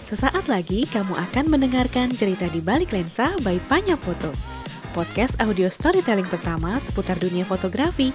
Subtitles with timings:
[0.00, 4.34] Sesaat lagi kamu akan mendengarkan cerita di balik lensa by Panya Foto.
[4.90, 8.10] Podcast audio storytelling pertama seputar dunia fotografi.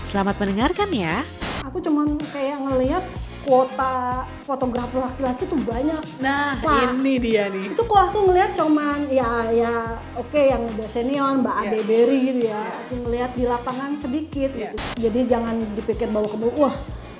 [0.00, 1.26] Selamat mendengarkan ya.
[1.66, 3.02] Aku cuman kayak ngelihat
[3.42, 5.98] kuota fotografer laki-laki tuh banyak.
[6.18, 6.94] Nah, Wah.
[6.94, 7.74] ini dia nih.
[7.74, 9.74] Itu kok aku ngelihat cuman ya ya
[10.14, 11.66] oke yang udah senior Mbak Iya.
[11.66, 12.62] Ade Berry gitu ya.
[12.86, 14.70] Aku ngelihat di lapangan sedikit Iya.
[14.70, 15.10] gitu.
[15.10, 16.74] Jadi jangan dipikir bahwa kamu wah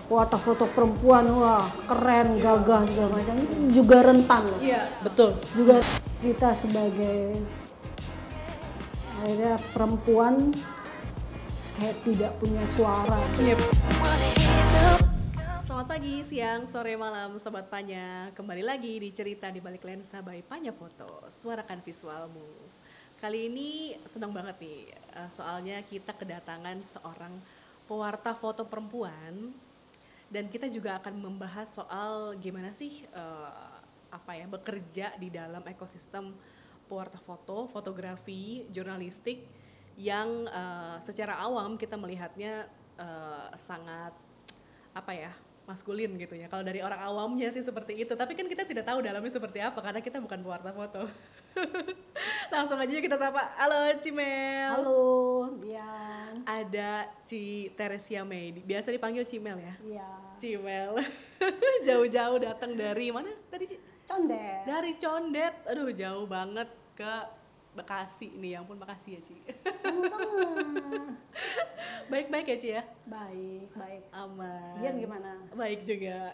[0.07, 3.37] kuota foto perempuan wah keren gagah segala macam
[3.75, 4.61] juga rentan loh.
[4.63, 5.35] Iya, betul.
[5.59, 5.83] Juga
[6.23, 7.43] kita sebagai
[9.19, 10.55] akhirnya perempuan
[11.77, 13.19] kayak tidak punya suara.
[15.67, 18.31] Selamat pagi, siang, sore, malam, Sobat Panya.
[18.33, 21.27] Kembali lagi di cerita di balik lensa by Panya Foto.
[21.27, 22.47] Suarakan visualmu.
[23.19, 27.35] Kali ini senang banget nih, eh, soalnya kita kedatangan seorang
[27.89, 29.66] pewarta foto perempuan
[30.27, 33.77] dan kita juga akan membahas soal gimana sih eh,
[34.11, 36.35] apa ya bekerja di dalam ekosistem
[36.87, 39.47] pewarta foto, fotografi, jurnalistik
[39.99, 42.67] yang eh, secara awam kita melihatnya
[42.99, 44.15] eh, sangat
[44.97, 45.33] apa ya
[45.67, 46.47] maskulin gitu ya.
[46.47, 49.83] Kalau dari orang awamnya sih seperti itu, tapi kan kita tidak tahu dalamnya seperti apa
[49.83, 51.07] karena kita bukan pewarta foto.
[52.53, 53.53] Langsung aja kita sapa.
[53.57, 54.71] Halo Cimel.
[54.73, 55.05] Halo,
[55.57, 56.45] Bian.
[56.45, 58.53] Ada Ci Teresia Mei.
[58.53, 59.75] Biasa dipanggil Cimel ya.
[59.83, 60.09] Iya.
[60.37, 61.01] Cimel.
[61.87, 63.77] Jauh-jauh datang dari mana tadi Ci?
[64.07, 64.63] Condet.
[64.69, 65.55] Dari Condet.
[65.67, 67.13] Aduh, jauh banget ke
[67.77, 68.57] Bekasi nih.
[68.57, 69.37] Ya ampun, makasih ya, Ci.
[69.85, 71.13] Sama-sama.
[72.13, 72.83] Baik-baik ya, Ci ya?
[73.05, 74.03] baik, baik.
[74.17, 74.81] Aman.
[74.81, 75.45] Bian gimana?
[75.53, 76.33] Baik juga.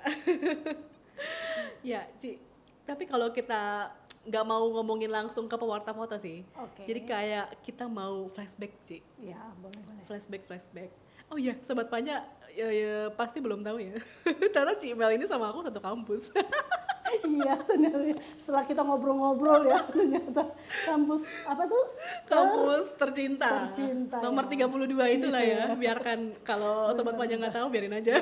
[1.82, 2.38] ya, Ci.
[2.82, 3.90] Tapi kalau kita
[4.22, 6.46] nggak mau ngomongin langsung ke pewarta foto sih.
[6.54, 6.86] Oke.
[6.86, 9.02] Jadi kayak kita mau flashback, Ci.
[9.18, 10.04] Ya, boleh, boleh.
[10.06, 10.90] Flashback, flashback.
[11.32, 13.96] Oh iya, sobat Panya ya, ya, pasti belum tahu ya.
[14.52, 16.30] Ternyata Ci Mel ini sama aku satu kampus.
[17.28, 17.98] iya, ternyata
[18.40, 20.48] setelah kita ngobrol-ngobrol ya, ternyata
[20.88, 21.84] kampus apa tuh?
[22.24, 23.68] kampus tercinta.
[23.68, 24.64] Tercinta, Nomor ya.
[24.64, 25.62] 32 itulah ya.
[25.76, 28.16] Biarkan kalau sobat Panya nggak tahu biarin aja.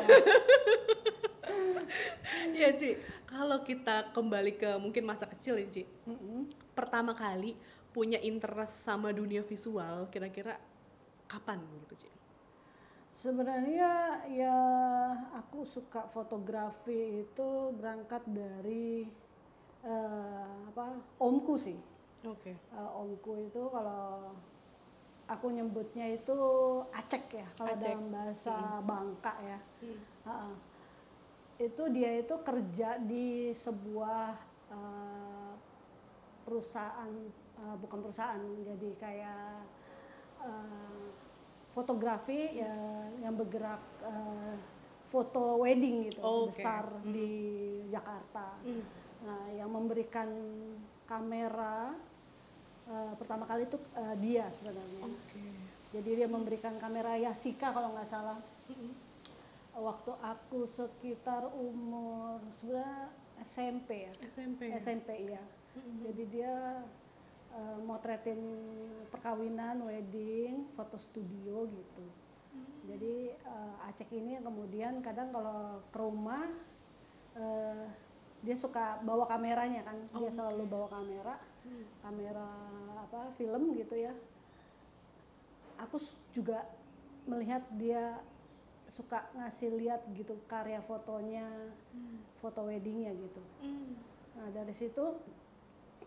[2.56, 2.96] Iya, Ci.
[3.26, 5.82] Kalau kita kembali ke mungkin masa kecil ya, Ci.
[6.74, 7.54] Pertama kali
[7.90, 10.58] punya interest sama dunia visual, kira-kira
[11.26, 12.10] kapan gitu, Ci?
[13.10, 14.58] Sebenarnya ya
[15.34, 19.02] aku suka fotografi itu berangkat dari
[19.82, 20.94] eh, apa?
[21.18, 21.74] Omku sih.
[22.22, 22.54] Oke.
[22.54, 24.30] Eh, omku itu kalau
[25.26, 26.38] aku nyebutnya itu
[26.90, 29.58] acek ya kalau dalam bahasa Bangka ya.
[30.26, 30.69] Ha-ha.
[31.60, 34.32] Itu dia itu kerja di sebuah
[34.72, 35.52] eh,
[36.48, 37.12] perusahaan
[37.60, 39.54] eh, bukan perusahaan jadi kayak
[40.40, 41.04] eh,
[41.76, 42.72] fotografi ya
[43.20, 44.56] yang bergerak eh,
[45.12, 46.54] foto wedding gitu Oh, oke.
[46.54, 47.28] besar di
[47.92, 48.56] Jakarta.
[49.20, 50.32] Nah, yang memberikan
[51.04, 51.92] kamera
[52.88, 55.04] eh, pertama kali itu eh, dia sebenarnya.
[55.04, 55.44] Oke.
[55.90, 58.40] Jadi dia memberikan kamera Yasika kalau nggak salah.
[59.70, 64.12] Waktu aku sekitar umur sebenarnya SMP ya.
[64.26, 64.60] SMP.
[64.76, 65.42] SMP ya.
[66.04, 66.84] Jadi dia
[67.54, 68.40] eh, motretin
[69.08, 72.06] perkawinan, wedding, foto studio gitu.
[72.90, 76.50] Jadi eh, Acek ini kemudian kadang kalau ke rumah
[77.38, 77.86] eh,
[78.40, 81.36] dia suka bawa kameranya kan, dia selalu bawa kamera,
[82.00, 82.48] kamera
[82.96, 84.16] apa film gitu ya.
[85.76, 86.00] Aku
[86.32, 86.64] juga
[87.28, 88.16] melihat dia
[88.90, 91.46] suka ngasih lihat gitu karya fotonya,
[92.42, 93.42] foto weddingnya gitu.
[93.62, 93.94] Hmm.
[94.34, 95.14] Nah dari situ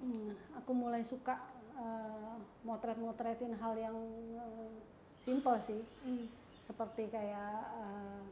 [0.03, 1.39] hmm, aku mulai suka
[1.79, 2.35] eh,
[2.67, 3.95] motret-motretin hal yang
[4.35, 4.71] eh,
[5.23, 6.27] simple sih, Hmm.
[6.59, 8.23] seperti kayak eh,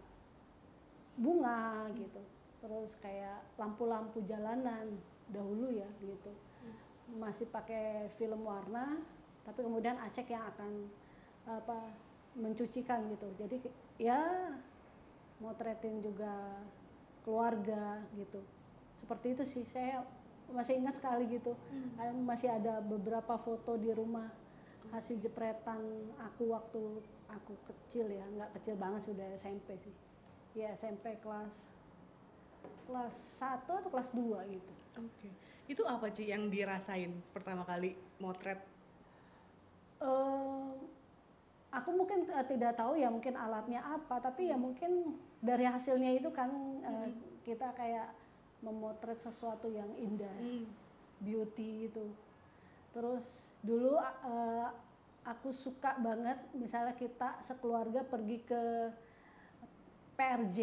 [1.16, 2.22] bunga gitu,
[2.60, 5.00] terus kayak lampu-lampu jalanan
[5.32, 6.32] dahulu ya gitu,
[7.20, 9.00] masih pakai film warna,
[9.44, 10.88] tapi kemudian Acek yang akan
[11.46, 11.78] apa
[12.36, 13.60] mencucikan gitu, jadi
[14.02, 14.50] ya
[15.38, 16.34] motretin juga
[17.22, 18.42] keluarga gitu.
[18.98, 20.02] Seperti itu sih saya
[20.50, 21.54] masih ingat sekali gitu.
[22.02, 24.26] Ada- masih ada beberapa foto di rumah
[24.90, 25.80] hasil jepretan
[26.18, 26.82] aku waktu
[27.30, 28.26] aku kecil ya.
[28.26, 29.94] Nggak kecil banget sudah SMP sih.
[30.58, 31.54] Ya SMP kelas
[32.90, 34.74] kelas 1 atau kelas 2 gitu.
[35.00, 35.30] Oke.
[35.70, 38.60] Itu apa Ci yang dirasain pertama kali motret?
[40.02, 40.72] Eh,
[41.72, 46.28] aku mungkin eh, tidak tahu ya mungkin alatnya apa tapi ya mungkin dari hasilnya itu
[46.30, 46.52] kan
[46.84, 47.08] eh,
[47.48, 48.12] kita kayak
[48.62, 50.68] memotret sesuatu yang indah Hmm.
[51.18, 52.06] beauty itu
[52.92, 53.24] terus
[53.64, 54.68] dulu eh,
[55.24, 58.92] aku suka banget misalnya kita sekeluarga pergi ke
[60.12, 60.60] PRJ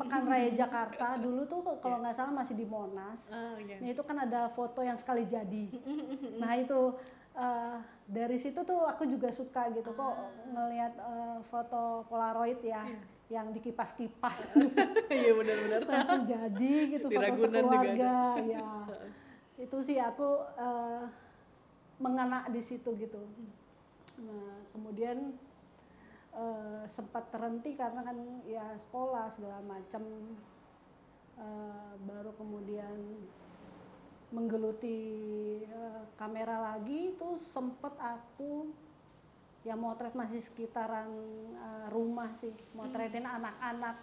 [0.00, 3.28] Pekan Raya Jakarta dulu tuh kalau nggak salah masih di Monas.
[3.28, 3.76] Ah, iya.
[3.76, 5.68] Nah itu kan ada foto yang sekali jadi.
[6.40, 6.96] nah itu
[7.36, 7.76] eh,
[8.08, 10.14] dari situ tuh aku juga suka gitu kok
[10.52, 12.84] ngelihat eh, foto Polaroid ya
[13.32, 14.52] yang dikipas-kipas
[15.08, 15.80] Iya benar-benar.
[15.88, 18.70] langsung jadi gitu Di foto sekeluarga ya.
[19.64, 21.04] Itu sih aku eh,
[22.02, 23.22] mengena di situ gitu.
[24.20, 25.32] Nah kemudian
[26.36, 30.04] eh, sempat terhenti karena kan ya sekolah segala macam
[31.32, 32.92] Eh, baru kemudian
[34.32, 34.98] menggeluti
[35.62, 38.72] eh, kamera lagi itu sempet aku
[39.62, 41.12] ya motret masih sekitaran
[41.52, 43.96] eh, rumah sih motretin anak-anak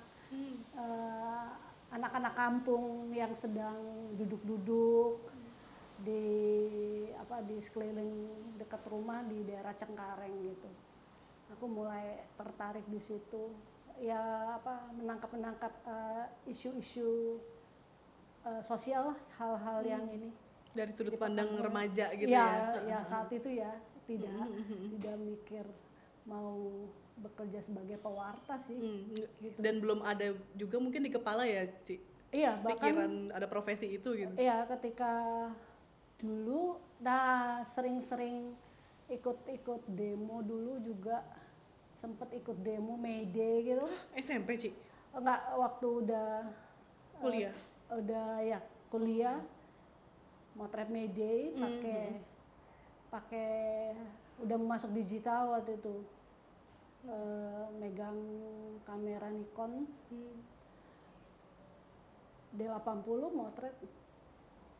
[0.78, 1.50] eh,
[1.90, 5.18] anak-anak kampung yang sedang duduk-duduk
[6.00, 6.24] di
[7.18, 10.70] apa di sekeliling dekat rumah di daerah Cengkareng gitu.
[11.58, 13.52] Aku mulai tertarik di situ.
[14.00, 15.74] Ya apa menangkap menangkap
[16.48, 17.42] isu-isu
[18.46, 20.30] eh, sosial lah hal-hal yang ini
[20.70, 22.98] Dari sudut pandang remaja gitu ya, ya.
[22.98, 23.74] ya saat itu ya
[24.06, 24.46] tidak
[24.98, 25.66] tidak mikir
[26.30, 26.86] mau
[27.20, 29.12] bekerja sebagai pewarta sih Hmm,
[29.60, 32.00] Dan belum ada juga mungkin di kepala ya, Ci.
[32.32, 34.34] iya bahkan Pikiran ada profesi itu gitu.
[34.38, 35.12] Iya, ketika
[36.22, 38.54] dulu, nah sering-sering
[39.10, 41.26] ikut-ikut demo dulu juga
[41.98, 42.96] sempet ikut demo
[43.34, 43.86] Day gitu.
[44.16, 44.70] SMP, Ci.
[45.12, 46.30] Enggak, waktu udah
[47.18, 47.56] eh, Kuliah.
[47.90, 48.60] Udah ya
[48.94, 49.42] kuliah,
[50.54, 52.02] motret May Day pakai
[53.10, 53.52] pakai
[54.46, 55.96] udah masuk digital waktu itu.
[57.08, 58.20] Eh, megang
[58.84, 59.88] kamera Nikon.
[60.12, 60.38] Hmm.
[62.54, 63.76] D80 motret.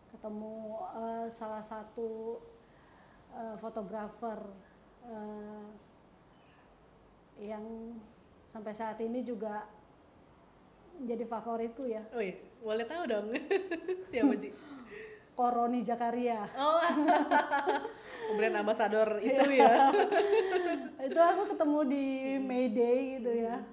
[0.10, 0.54] Ketemu
[1.00, 2.38] eh, salah satu
[3.34, 4.40] eh, fotografer
[5.08, 5.68] eh,
[7.40, 7.96] yang
[8.52, 9.64] sampai saat ini juga
[11.04, 12.04] jadi favoritku ya.
[12.12, 13.26] Oh iya, boleh tahu dong.
[14.12, 14.50] Siapa, Ci?
[15.38, 16.44] Koroni Jakaria.
[16.60, 16.84] Oh,
[18.38, 19.88] brand ambassador itu ya.
[21.00, 22.06] itu aku ketemu di
[22.44, 23.64] Mayday gitu ya.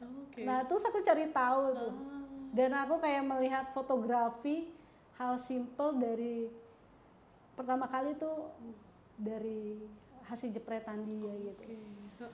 [0.00, 0.48] Oke.
[0.48, 1.92] nah terus aku cari tahu tuh.
[2.50, 4.72] Dan aku kayak melihat fotografi
[5.20, 6.48] hal simple dari
[7.52, 8.50] pertama kali tuh
[9.20, 9.76] dari
[10.24, 11.62] hasil jepretan dia gitu.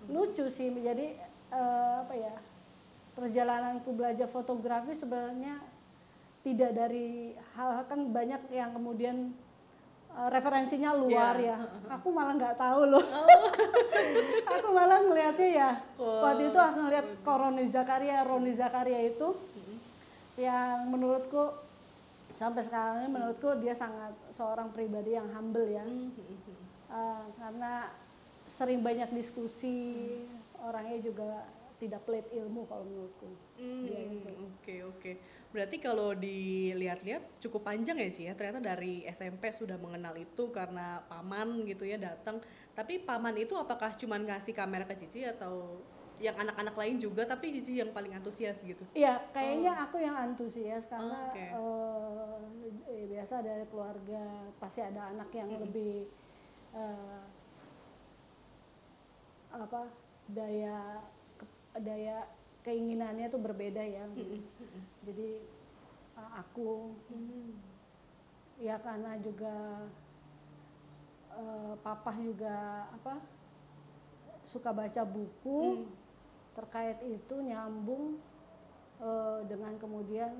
[0.06, 1.18] Lucu sih jadi
[1.50, 2.34] eh, apa ya
[3.16, 5.56] perjalananku belajar fotografi sebenarnya
[6.44, 9.32] tidak dari hal kan banyak yang kemudian
[10.14, 11.58] eh, referensinya luar ya.
[11.98, 13.02] Aku malah nggak tahu loh.
[14.54, 19.34] Aku malah melihatnya ya waktu itu aku ngeliat Koroni Zakaria Roni Zakaria itu
[20.36, 21.48] yang menurutku
[22.36, 25.82] sampai sekarang ini menurutku dia sangat seorang pribadi yang humble ya.
[26.92, 27.90] Eh, karena
[28.46, 30.06] sering banyak diskusi
[30.62, 31.42] orangnya juga
[31.76, 34.20] tidak pelit ilmu kalau menurutku Hmm,
[34.60, 35.12] Oke oke.
[35.48, 38.32] Berarti kalau dilihat-lihat cukup panjang ya Ci ya.
[38.36, 42.36] Ternyata dari SMP sudah mengenal itu karena paman gitu ya datang.
[42.76, 45.80] Tapi paman itu apakah cuman ngasih kamera ke Cici atau
[46.20, 48.84] yang anak-anak lain juga tapi Cici yang paling antusias gitu?
[48.92, 55.32] Iya, kayaknya aku yang antusias karena Oh, eh, eh, biasa dari keluarga pasti ada anak
[55.32, 56.08] yang lebih
[56.76, 57.22] eh,
[59.56, 59.88] apa
[60.28, 61.00] daya
[61.82, 62.26] daya
[62.66, 64.04] keinginannya tuh berbeda ya.
[65.06, 65.30] Jadi
[66.16, 66.96] eh, aku
[68.56, 69.84] ya karena juga
[71.36, 73.20] eh, papa juga apa
[74.46, 75.84] suka baca buku
[76.56, 78.16] terkait itu nyambung
[79.02, 80.32] eh, dengan kemudian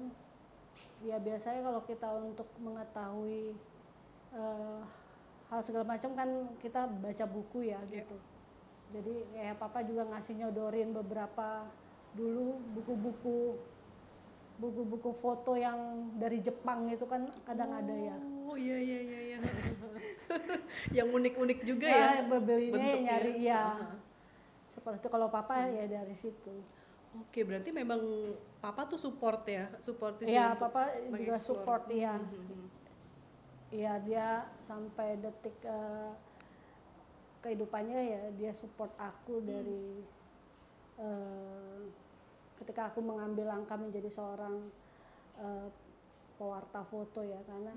[1.05, 3.52] ya biasanya kalau kita untuk mengetahui
[4.33, 4.81] eh,
[5.52, 6.28] hal segala macam kan
[6.59, 8.16] kita baca buku ya gitu
[8.90, 11.66] jadi kayak papa juga ngasih nyodorin beberapa
[12.14, 13.59] dulu buku-buku
[14.57, 15.76] buku-buku foto yang
[16.16, 18.16] dari Jepang itu kan kadang ada ya
[18.47, 19.38] Oh iya iya iya iya.
[21.02, 22.23] yang unik-unik juga ya.
[22.23, 23.11] belinya yang bentuknya.
[23.11, 23.93] nyari ya Ah.
[24.71, 26.55] seperti itu kalau papa ya dari situ
[27.16, 27.97] Oke, berarti memang
[28.61, 30.83] papa tuh support ya, support Iya, untuk papa
[31.16, 32.21] juga support iya.
[32.21, 32.61] Mhm.
[33.73, 34.28] Iya, dia
[34.61, 36.12] sampai detik eh,
[37.47, 40.03] kehidupannya ya dia support aku dari
[40.99, 41.81] eh,
[42.59, 44.67] ketika aku mengambil langkah menjadi seorang
[45.38, 45.69] eh,
[46.35, 47.38] pewarta foto ya.
[47.47, 47.71] Karena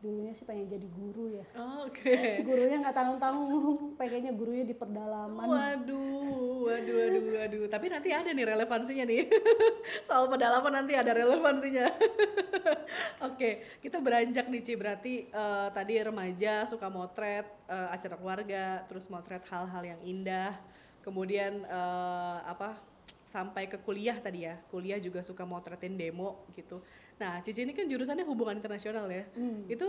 [0.00, 1.44] dulunya sih pengen jadi guru ya.
[1.60, 2.16] Oh, Oke.
[2.48, 5.44] Gurunya nggak tanggung-tanggung, pengennya gurunya di pedalaman.
[5.44, 7.64] Waduh, waduh, waduh, waduh.
[7.68, 9.28] Tapi nanti ada nih relevansinya nih.
[10.08, 11.92] Soal pedalaman nanti ada relevansinya.
[13.28, 14.72] Oke, kita beranjak nih Ci.
[14.80, 20.56] Berarti eh, tadi remaja suka motret eh, acara keluarga, terus motret hal-hal yang indah.
[21.04, 22.89] Kemudian eh, apa?
[23.30, 24.58] Sampai ke kuliah tadi ya.
[24.66, 26.82] Kuliah juga suka motretin demo gitu.
[27.22, 29.22] Nah Cici ini kan jurusannya hubungan internasional ya.
[29.38, 29.70] Hmm.
[29.70, 29.86] itu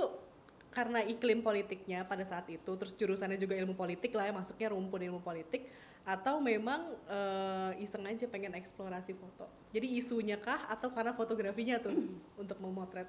[0.71, 5.03] karena iklim politiknya pada saat itu terus jurusannya juga ilmu politik lah ya masuknya rumpun
[5.03, 5.67] ilmu politik
[6.07, 9.45] atau memang eh, iseng aja pengen eksplorasi foto?
[9.75, 11.93] Jadi isunya kah atau karena fotografinya tuh
[12.41, 13.05] untuk memotret?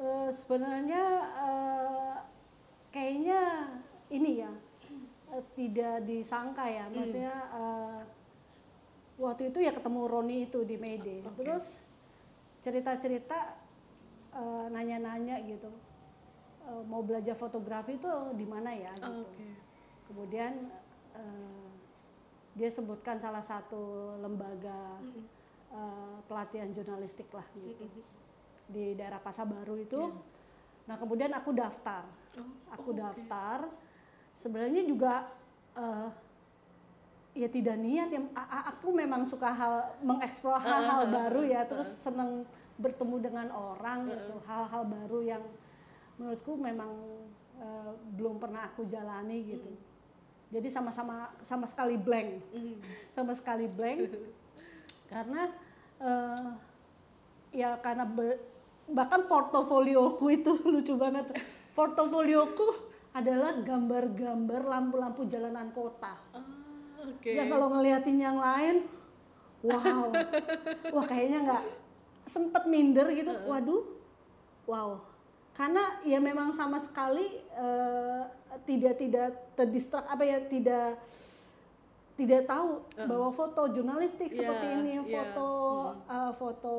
[0.00, 1.04] Eh, sebenarnya
[1.36, 2.16] eh,
[2.90, 3.70] kayaknya
[4.10, 4.52] ini ya
[5.54, 6.88] tidak disangka ya.
[6.88, 6.94] Hmm.
[6.96, 7.98] maksudnya eh,
[9.20, 11.42] waktu itu ya ketemu Roni itu di Mayday Oke.
[11.44, 11.80] terus
[12.62, 13.38] cerita-cerita
[14.32, 15.68] eh, nanya-nanya gitu
[16.62, 18.06] Eh, mau belajar fotografi itu
[18.38, 19.46] di mana ya gitu oke
[20.06, 20.70] kemudian
[21.18, 21.66] eh,
[22.54, 25.26] dia sebutkan salah satu lembaga Mm-mm.
[25.74, 28.04] eh, pelatihan jurnalistik lah gitu Mm-mm.
[28.70, 30.06] di daerah Pasar Baru itu.
[30.06, 30.14] Iya.
[30.86, 32.06] Nah kemudian aku daftar,
[32.38, 33.66] Oh, aku oh, daftar.
[34.38, 35.26] Sebenarnya juga
[35.74, 36.08] eh,
[37.32, 38.20] ya tidak niat ya.
[38.76, 42.44] Aku memang suka hal mengeksplor hal-hal baru ya, terus senang
[42.80, 45.42] bertemu dengan orang gitu, hal-hal baru yang
[46.16, 46.92] menurutku memang
[47.60, 49.70] eh, belum pernah aku jalani gitu.
[50.52, 52.44] Jadi sama-sama sama sekali blank.
[52.52, 52.76] Mm.
[53.16, 54.12] sama sekali blank.
[55.12, 55.48] Karena
[56.00, 56.48] eh,
[57.52, 58.40] ya karena be-
[58.88, 61.32] bahkan portofolioku itu lucu banget.
[61.72, 66.16] Portofolioku adalah gambar-gambar lampu-lampu jalanan kota.
[66.32, 66.51] Ah,
[67.02, 67.30] oke.
[67.30, 68.86] Ya kalau ngeliatin yang lain
[69.62, 70.10] wow.
[70.90, 71.64] Wah kayaknya nggak
[72.26, 73.30] sempet minder gitu.
[73.46, 73.82] Waduh
[74.66, 74.98] wow.
[75.52, 78.22] Karena ya memang sama sekali eh,
[78.64, 80.96] tidak tidak terdistrak apa ya tidak
[82.12, 82.76] tidak tahu
[83.08, 85.02] bahwa foto jurnalistik seperti Iya, ini iya.
[85.08, 85.48] foto
[86.06, 86.74] eh, foto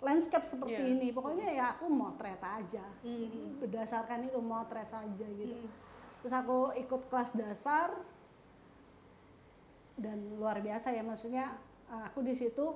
[0.00, 0.92] landscape seperti Iya.
[0.96, 1.08] ini.
[1.12, 2.84] Pokoknya ya aku motret aja.
[3.04, 3.60] Mm.
[3.60, 5.56] berdasarkan itu motret saja gitu.
[5.56, 5.68] Mm.
[6.20, 7.88] terus aku ikut kelas dasar
[10.00, 11.04] dan luar biasa ya.
[11.04, 11.52] Maksudnya
[11.92, 12.72] uh, aku di situ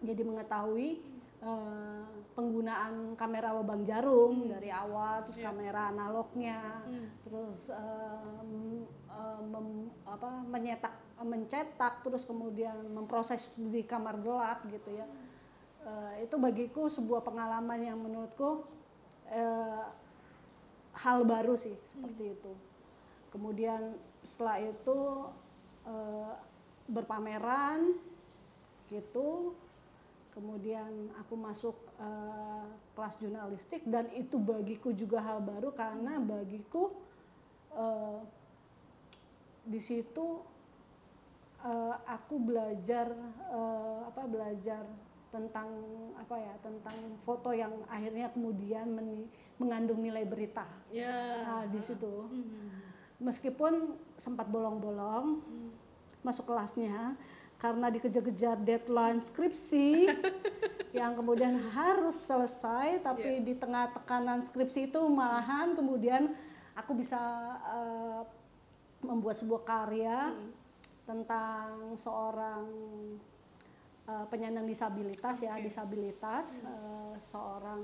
[0.00, 1.04] jadi mengetahui
[1.40, 5.48] uh, penggunaan kamera lubang jarum dari awal terus Iya.
[5.48, 7.08] kamera analognya Hmm.
[7.24, 15.08] terus um, uh, mem- apa menyetak mencetak terus kemudian memproses di kamar gelap gitu ya.
[15.86, 18.66] Uh, itu bagiku sebuah pengalaman yang menurutku
[19.30, 19.84] uh,
[20.92, 22.52] hal baru sih seperti itu.
[23.32, 24.98] Kemudian setelah itu
[25.86, 26.34] eh,
[26.90, 27.94] berpameran
[28.90, 29.54] gitu.
[30.36, 36.92] Kemudian aku masuk eh, kelas jurnalistik dan itu bagiku juga hal baru karena bagiku
[37.72, 38.20] eh,
[39.64, 40.44] di situ
[41.64, 43.10] eh, aku belajar
[43.48, 44.84] eh, apa belajar
[45.32, 45.68] tentang
[46.16, 49.28] apa ya tentang foto yang akhirnya kemudian meni-
[49.60, 50.64] mengandung nilai berita.
[50.88, 51.44] Ya.
[51.44, 52.28] Nah, di situ.
[52.30, 52.95] Mm.
[53.20, 55.40] Meskipun sempat bolong-bolong
[56.20, 57.16] masuk kelasnya
[57.56, 60.12] karena dikejar-kejar deadline skripsi
[60.98, 66.36] yang kemudian harus selesai tapi di tengah tekanan skripsi itu malahan kemudian
[66.76, 67.20] aku bisa
[67.72, 68.20] eh,
[69.00, 70.36] membuat sebuah karya
[71.08, 72.64] tentang seorang
[74.04, 77.80] eh, penyandang disabilitas ya disabilitas eh, seorang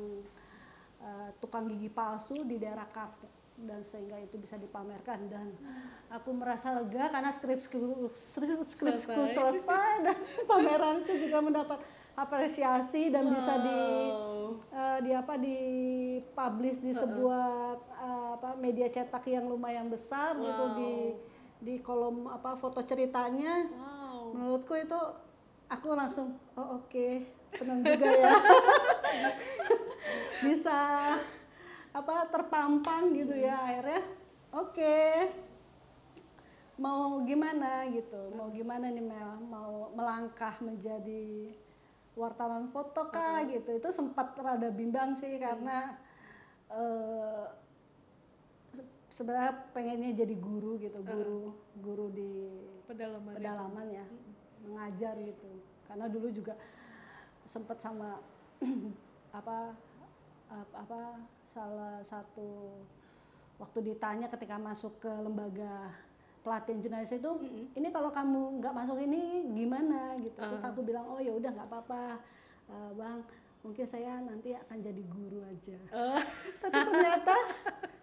[1.01, 5.54] eh, tukang gigi palsu di daerah Kapuk dan sehingga itu bisa dipamerkan dan
[6.09, 9.33] aku merasa lega karena skripsiku skrip- skripsiku Selesai.
[9.33, 10.16] selesai dan
[10.50, 11.78] pameranku juga mendapat
[12.14, 13.81] apresiasi dan bisa di
[14.12, 14.59] Wow.
[14.69, 15.59] eh, di apa di
[16.28, 20.76] publish di sebuah eh, apa media cetak yang lumayan besar gitu Wow.
[20.76, 20.92] di
[21.62, 24.99] di kolom apa foto ceritanya wow menurutku itu
[25.66, 27.09] aku langsung oh oke
[27.50, 28.28] senang juga ya
[30.45, 30.78] bisa
[31.92, 34.00] apa terpampang gitu ya akhirnya
[34.49, 34.96] oke
[36.80, 39.30] mau gimana gitu mau gimana nih Mel?
[39.46, 41.52] Mau melangkah menjadi
[42.16, 43.44] wartawan foto kah?
[43.46, 43.70] Gitu.
[43.76, 45.96] Itu sempat rada bimbang sih karena
[46.72, 47.44] eh,
[48.72, 51.42] se- sebenarnya pengennya jadi guru gitu guru
[51.78, 52.32] guru di
[52.88, 54.06] pedalaman pedalaman ya
[54.64, 55.50] mengajar gitu.
[55.87, 56.56] Karena dulu juga
[57.44, 58.16] sempat sama
[59.38, 59.91] apa ap-
[60.73, 61.21] apa
[61.52, 62.73] salah satu
[63.61, 65.92] waktu ditanya ketika masuk ke lembaga
[66.42, 67.30] pelatihan jurnalis itu
[67.78, 70.18] ini kalau kamu nggak masuk ini gimana?
[70.18, 70.37] Gitu.
[70.37, 72.18] Terus aku bilang oh ya udah nggak apa-apa.
[72.66, 73.21] Eh, bang
[73.62, 75.78] mungkin saya nanti akan jadi guru aja.
[75.78, 76.23] Eh,
[76.62, 77.37] tapi ternyata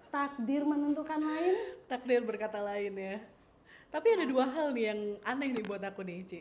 [0.08, 1.56] takdir menentukan lain.
[1.91, 3.18] Takdir berkata lain ya.
[3.89, 6.39] Tapi ada dua hal nih yang aneh nih buat aku nih Ci.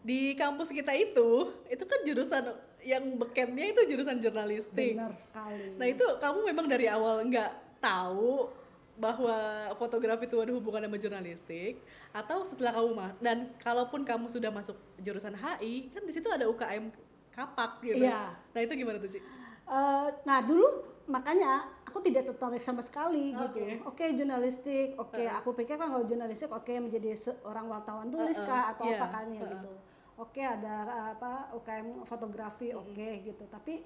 [0.00, 2.44] Di kampus kita itu itu kan jurusan
[2.84, 8.52] yang bekennya itu jurusan jurnalistik benar sekali nah itu kamu memang dari awal nggak tahu
[8.94, 9.34] bahwa
[9.74, 11.82] fotografi itu ada hubungan sama jurnalistik
[12.14, 16.46] atau setelah kamu ma- dan kalaupun kamu sudah masuk jurusan HI kan di situ ada
[16.46, 16.94] UKM
[17.34, 18.06] kapak gitu.
[18.06, 18.30] Iya.
[18.54, 19.18] Nah itu gimana tuh Ci?
[19.18, 23.60] Eh, nah dulu makanya aku tidak tertarik sama sekali gitu.
[23.60, 23.66] Oke.
[23.90, 28.62] Oke jurnalistik, oke aku pikir kan kalau jurnalistik oke menjadi seorang wartawan tulis Uh-uh, kah
[28.76, 29.52] atau iya, apa kan ya uh-uh.
[29.58, 29.70] gitu.
[30.14, 33.44] Oke ada eh, apa UKM fotografi oke gitu.
[33.50, 33.82] Tapi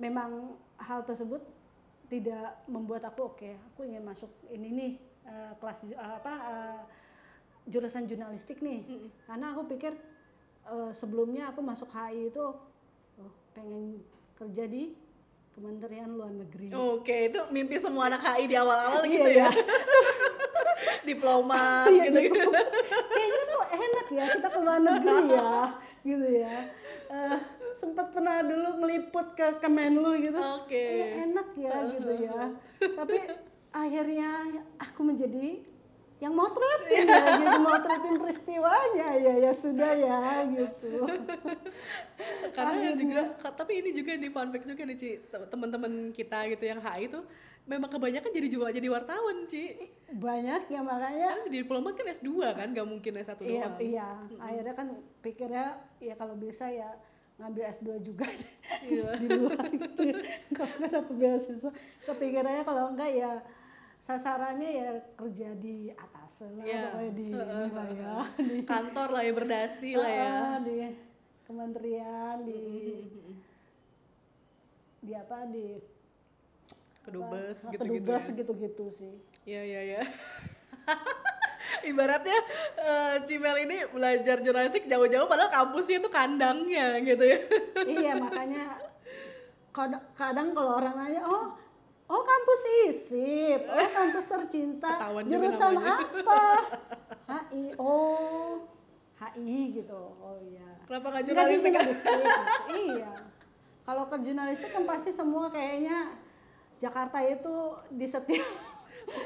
[0.00, 1.44] memang hal tersebut
[2.06, 4.92] tidak membuat aku oke aku ingin masuk ini nih
[5.28, 6.80] eh, kelas eh, apa eh,
[7.68, 9.12] jurusan jurnalistik nih.
[9.28, 9.92] Karena aku pikir
[10.64, 12.44] eh, sebelumnya aku masuk HI itu
[13.20, 14.00] oh, pengen
[14.36, 15.05] kerja di
[15.56, 16.68] Kementerian Luar Negeri.
[16.68, 19.48] Oke, itu mimpi semua anak HI di awal-awal Iya, gitu iya.
[19.48, 19.50] ya.
[21.08, 22.18] Diplomat Iya, gitu.
[22.28, 22.48] gitu.
[23.08, 25.52] Kayaknya kok enak ya kita ke luar negeri ya,
[26.04, 26.56] gitu ya.
[27.08, 27.36] Eh,
[27.72, 30.36] sempat pernah dulu meliput ke Kemenlu gitu.
[30.60, 30.76] Oke.
[30.76, 32.40] Eh, enak ya gitu ya.
[33.00, 33.16] Tapi
[33.72, 34.30] akhirnya
[34.76, 35.64] aku menjadi
[36.26, 40.18] yang motretin ya, gitu motretin peristiwanya ya ya sudah ya
[40.50, 41.06] gitu.
[42.50, 42.98] Karena Akhirnya.
[42.98, 43.20] juga
[43.52, 47.06] tapi ini juga di fun fact juga nih Ci, Tem- teman-teman kita gitu yang HI
[47.06, 47.20] itu
[47.64, 49.74] memang kebanyakan jadi juga jadi wartawan, Ci.
[50.08, 53.78] Banyak ya makanya Kan di diplomat kan S2 kan, nggak mungkin S1 Iya, doang.
[53.78, 54.08] iya.
[54.38, 54.86] Akhirnya kan
[55.20, 55.66] pikirnya
[55.98, 56.90] ya kalau bisa ya
[57.36, 58.26] ngambil S2 juga
[58.82, 59.10] Iya.
[59.20, 60.02] di luar gitu.
[60.50, 61.70] Kalau nggak dapet beasiswa,
[62.02, 63.30] kepikirannya kalau enggak ya
[64.06, 66.82] sasarannya ya kerja di atas lah, Iya.
[66.94, 67.34] pokoknya di ini
[67.74, 70.34] lah ya, di, Kantor lah ya berdasi lah ya.
[70.62, 70.76] Di
[71.42, 72.62] kementerian, di
[75.02, 75.82] di apa di
[77.02, 78.02] Kedubes apa, gitu-gitu.
[78.06, 78.32] kedubes ya.
[78.38, 79.14] gitu-gitu sih.
[79.42, 80.00] Iya iya iya.
[81.90, 82.38] Ibaratnya
[82.78, 87.38] eh, Cimel ini belajar jurnalistik jauh-jauh padahal kampusnya itu kandangnya gitu ya.
[87.86, 88.78] iya makanya
[90.14, 91.65] kadang kalau orang nanya oh
[92.06, 96.42] oh kampus isip oh kampus tercinta Ketahuan juga jurusan apa
[97.26, 98.62] HI oh
[99.16, 101.72] HI gitu oh iya Kenapa nggak jurnalistik?
[101.72, 102.30] jurnalistik gitu.
[102.86, 103.10] iya
[103.82, 106.14] kalau ke jurnalistik kan pasti semua kayaknya
[106.76, 107.54] Jakarta itu
[107.88, 108.46] di setiap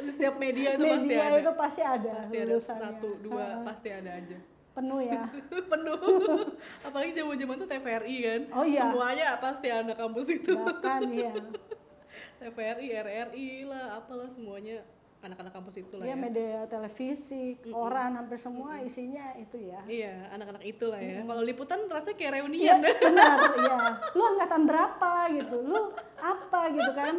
[0.00, 1.38] Di setiap media itu pasti media ada.
[1.38, 2.84] itu pasti ada Pasti ada lulusannya.
[2.86, 4.38] satu, dua, Ha, pasti ada aja.
[4.70, 5.22] penuh ya
[5.72, 5.98] Penuh.
[6.80, 8.40] Apalagi zaman-zaman tuh TVRI kan.
[8.54, 8.86] Oh iya.
[8.86, 10.52] Semuanya pasti anak kampus itu.
[10.54, 11.32] bahkan ya
[12.40, 14.80] TVRI, RRI lah, apalah semuanya
[15.20, 16.16] anak-anak kampus itu lah ya ya.
[16.16, 21.20] media televisi koran hampir semua isinya itu ya Iya, anak-anak itu lah ya.
[21.28, 22.78] Kalau liputan rasanya kayak Iya reunian.
[23.04, 23.76] benar, iya.
[24.16, 25.56] Lu angkatan berapa gitu?
[25.60, 25.80] Lu
[26.16, 27.14] apa gitu kan?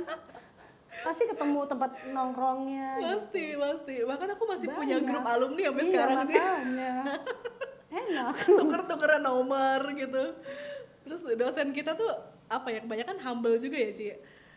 [0.91, 2.89] Pasti ketemu tempat nongkrongnya.
[2.97, 3.05] gitu.
[3.05, 3.95] pasti, pasti.
[4.01, 5.07] Bahkan aku masih punya Banyak.
[5.07, 6.35] grup alumni sampai iya, sekarang sih.
[6.41, 6.93] makanya.
[8.01, 8.35] Enak.
[8.49, 10.23] Tuker-tukeran nomor gitu.
[11.05, 12.09] Terus dosen kita tuh
[12.51, 14.05] apa ya kebanyakan humble juga ya Ci.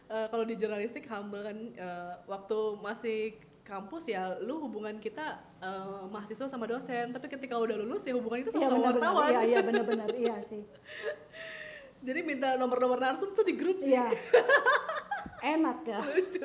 [0.05, 6.05] Eh, kalau di jurnalistik humble kan eh, waktu masih kampus ya lu hubungan kita eh,
[6.13, 9.01] mahasiswa sama dosen tapi ketika udah lulus ya hubungan itu sama, sama benar-benar.
[9.01, 10.09] wartawan Iya, iya benar-benar.
[10.29, 10.61] Iya sih.
[12.05, 14.13] jadi minta nomor-nomor narsum tuh di grup sih Iya.
[15.57, 16.01] Enak ya.
[16.05, 16.45] lucu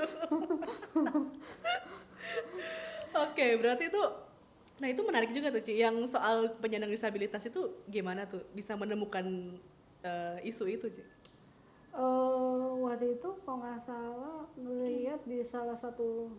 [3.11, 4.03] oke berarti itu
[4.79, 9.27] nah itu menarik juga tuh Ci yang soal penyandang disabilitas itu gimana tuh bisa menemukan
[9.99, 11.03] eh, isu itu Ci
[11.99, 16.31] Eh, waktu itu kalau nggak salah ngelihat di salah satu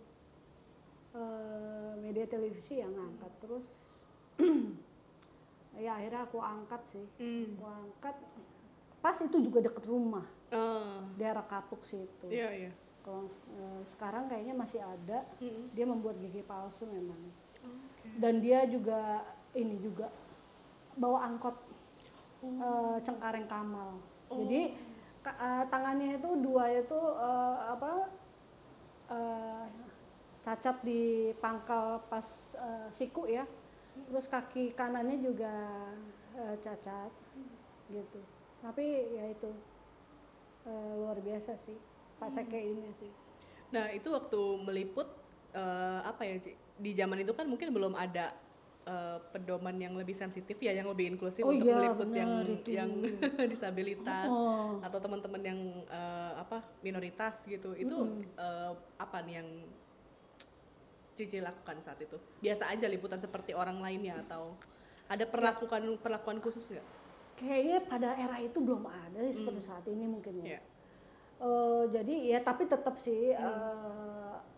[1.12, 3.66] eh, media televisi yang angkat terus
[5.76, 7.52] ya akhirnya aku angkat sih Hmm.
[7.54, 8.16] aku angkat
[9.00, 12.26] pas itu juga deket rumah Ah, daerah Kapuk situ.
[12.26, 15.70] iya iya Kalau eh, sekarang kayaknya masih ada, Mm-mm.
[15.70, 17.16] dia membuat gigi palsu memang.
[17.62, 18.08] Oke.
[18.18, 20.10] Dan dia juga ini juga
[20.94, 21.54] bawa angkot
[22.42, 24.00] eh, Cengkareng Kamal.
[24.28, 24.74] Jadi
[25.24, 27.92] eh, tangannya itu dua itu eh, apa
[29.12, 29.64] eh,
[30.40, 32.24] cacat di pangkal pas
[32.56, 33.44] eh, siku ya.
[34.08, 35.52] Terus kaki kanannya juga
[36.36, 37.12] eh, cacat
[37.92, 38.20] gitu.
[38.60, 38.84] Tapi
[39.16, 39.50] ya itu
[40.64, 41.76] eh, luar biasa sih
[42.20, 43.10] Pak Seke ini sih.
[43.72, 45.08] Nah itu waktu meliput
[45.52, 46.52] eh, apa ya Ci?
[46.80, 48.32] Di zaman itu kan mungkin belum ada
[48.90, 52.58] eh, pedoman yang lebih sensitif ya, yang lebih inklusif Oh untuk iya, meliput yang benar
[52.58, 52.68] itu.
[52.74, 52.90] yang
[53.52, 54.82] disabilitas Oh.
[54.82, 57.70] atau teman-teman yang eh, apa minoritas gitu.
[57.74, 57.96] Itu
[58.34, 59.48] eh, apa nih yang
[61.10, 62.16] Cici lakukan saat itu?
[62.40, 64.56] Biasa aja liputan seperti orang lainnya atau
[65.06, 66.86] ada perlakuan perlakuan khusus nggak?
[67.36, 70.56] Kayaknya pada era itu belum ada seperti saat ini mungkin ya.
[70.56, 70.60] Iya.
[71.40, 74.09] Eh, jadi ya tapi tetap sih eh,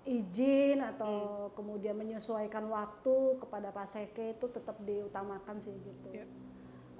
[0.03, 6.09] izin atau kemudian menyesuaikan waktu kepada Pak Seke itu tetap diutamakan sih gitu.
[6.11, 6.27] Iya.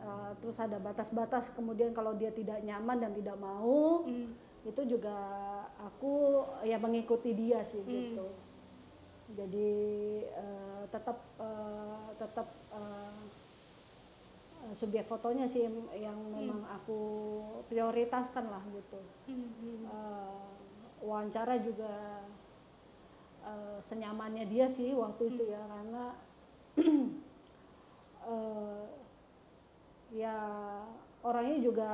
[0.03, 4.35] Eh, terus ada batas-batas kemudian kalau dia tidak nyaman dan tidak mau Hmm.
[4.63, 5.15] itu juga
[5.79, 8.27] aku ya mengikuti dia sih gitu.
[9.33, 9.71] jadi
[10.27, 13.15] eh, tetap eh, tetap eh,
[14.75, 16.99] subjek fotonya sih yang, yang memang aku
[17.67, 18.99] prioritaskan lah gitu
[19.31, 19.87] Hmm.
[19.87, 20.51] Eh,
[20.99, 22.27] wawancara juga
[23.43, 26.05] eh, senyamannya dia sih waktu itu ya karena
[28.33, 28.85] eh,
[30.13, 30.37] ya
[31.23, 31.91] orangnya juga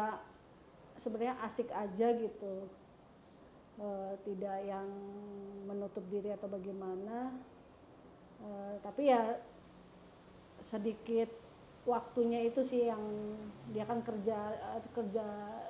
[0.99, 2.67] sebenarnya asik aja gitu.
[3.79, 4.89] Eh, tidak yang
[5.71, 7.31] menutup diri atau bagaimana.
[8.43, 9.39] Eh, tapi ya
[10.59, 11.31] sedikit
[11.87, 13.01] waktunya itu sih yang
[13.71, 14.37] dia kan kerja
[14.91, 15.27] kerja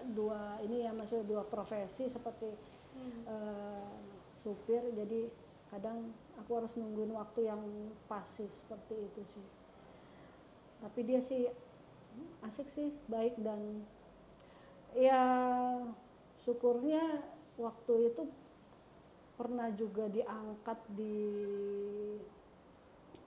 [0.08, 2.48] dua ini ya maksudnya dua profesi seperti
[3.28, 3.88] eh,
[4.40, 4.80] supir.
[4.96, 5.28] Jadi
[5.68, 7.61] kadang aku harus nungguin waktu yang
[8.09, 9.46] pas sih seperti itu sih
[10.78, 11.50] tapi dia sih
[12.46, 13.85] asik sih baik dan
[14.96, 15.22] ya
[16.42, 17.20] syukurnya
[17.61, 18.22] waktu itu
[19.37, 21.16] pernah juga diangkat di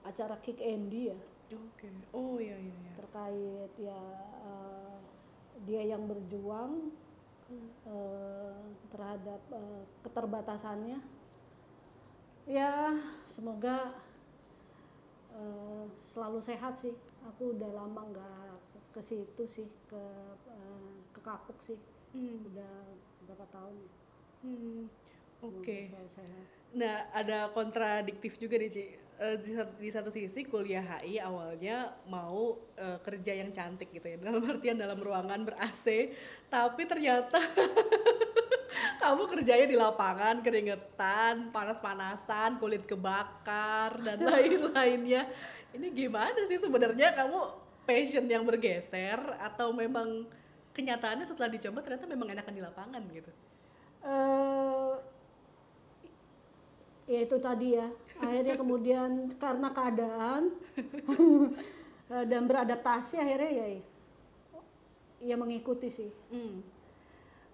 [0.02, 1.18] acara Kick Andy ya
[1.52, 1.88] Oke.
[2.16, 2.92] Oh iya iya iya.
[2.96, 4.02] terkait ya
[4.48, 4.96] eh,
[5.68, 6.88] dia yang berjuang
[7.84, 8.56] eh,
[8.88, 10.98] terhadap eh, keterbatasannya
[12.46, 13.94] ya semoga
[15.32, 18.58] eh, selalu sehat sih aku udah lama nggak
[18.92, 20.02] ke situ sih ke
[20.50, 21.78] eh, ke Kapuk sih
[22.12, 22.44] Hmm.
[22.44, 22.76] udah
[23.24, 23.90] berapa tahun ya.
[24.44, 24.84] Hmm.
[25.42, 25.88] Oke.
[26.12, 26.44] sehat
[26.76, 28.84] Nah, ada kontradiktif juga nih, Ci.
[29.22, 34.12] Eh, di, satu, di satu sisi kuliah HI awalnya mau eh, kerja yang cantik gitu
[34.12, 34.16] ya.
[34.20, 36.12] Dalam artian dalam ruangan ber-AC,
[36.52, 37.40] tapi ternyata
[39.00, 45.28] kamu kerjanya di lapangan, keringetan, panas-panasan, kulit kebakar dan lain-lainnya.
[45.72, 47.38] Ini gimana sih sebenarnya kamu
[47.82, 50.26] passion yang bergeser atau memang
[50.72, 53.32] kenyataannya setelah dicoba ternyata memang enakan di lapangan gitu?
[54.02, 54.92] eh
[57.06, 57.86] ya itu tadi ya
[58.18, 59.10] akhirnya kemudian
[59.42, 60.50] karena keadaan
[62.30, 63.66] dan beradaptasi akhirnya ya
[65.22, 66.62] ya mengikuti sih Hmm.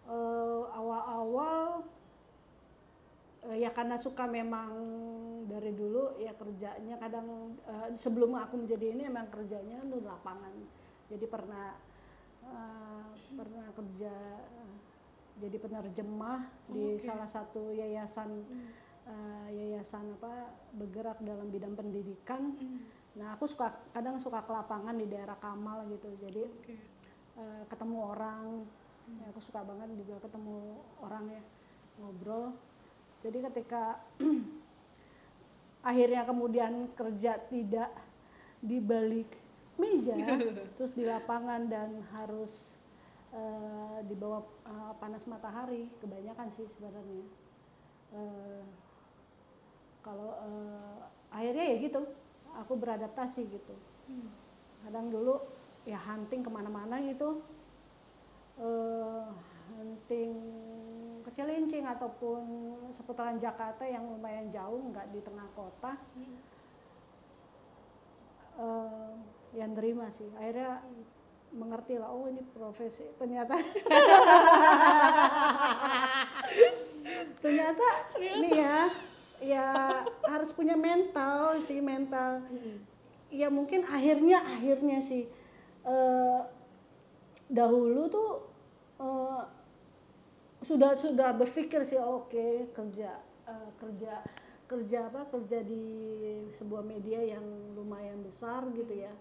[0.09, 1.85] Eh, awal-awal
[3.45, 4.73] eh, ya karena suka memang
[5.45, 10.57] dari dulu ya kerjanya kadang eh, sebelum aku menjadi ini emang kerjanya di lapangan
[11.13, 11.77] jadi pernah
[12.41, 14.15] eh, pernah kerja
[14.49, 14.75] eh,
[15.45, 16.41] jadi penerjemah
[16.73, 17.05] di Oke.
[17.05, 18.49] salah satu yayasan
[19.05, 22.81] eh, yayasan apa bergerak dalam bidang pendidikan Hmm.
[23.13, 26.75] nah aku suka kadang suka ke lapangan di daerah Kamal gitu jadi Oke.
[27.37, 28.65] eh, ketemu orang
[29.17, 31.43] ya, aku suka banget juga ketemu orang ya
[31.99, 32.53] ngobrol.
[33.25, 33.99] Jadi ketika
[35.89, 37.91] akhirnya kemudian kerja tidak
[38.59, 39.31] di balik
[39.79, 40.19] meja
[40.77, 42.75] terus di lapangan dan harus
[43.31, 47.25] eh, di bawah eh, panas matahari kebanyakan sih sebenarnya.
[48.15, 48.63] Eh,
[50.03, 50.99] kalau eh,
[51.31, 52.01] akhirnya ya gitu
[52.59, 53.77] aku beradaptasi gitu.
[54.09, 54.33] Hmm.
[54.89, 55.37] kadang dulu
[55.85, 57.45] ya hunting ke mana-mana gitu
[58.59, 59.27] eh
[59.79, 60.35] hunting
[61.23, 62.43] ke Cilincing ataupun
[62.91, 65.95] seputaran Jakarta yang lumayan jauh nggak di tengah kota.
[65.95, 66.39] Hmm.
[68.59, 69.15] eh
[69.55, 70.27] yang terima sih.
[70.35, 70.83] Akhirnya
[71.55, 73.07] mengerti lah oh ini profesi.
[73.17, 73.55] Ternyata
[77.43, 77.87] ternyata
[78.19, 78.79] ini ya
[79.39, 79.67] ya
[80.27, 82.43] harus punya mental sih mental.
[83.31, 85.29] Ya mungkin akhirnya akhirnya sih
[85.87, 86.41] eh,
[87.49, 88.48] dahulu tuh
[88.99, 89.43] eh,
[90.61, 94.15] sudah sudah berpikir sih oke kerja eh, kerja
[94.65, 95.85] kerja apa kerja di
[96.53, 99.15] sebuah media yang lumayan besar gitu ya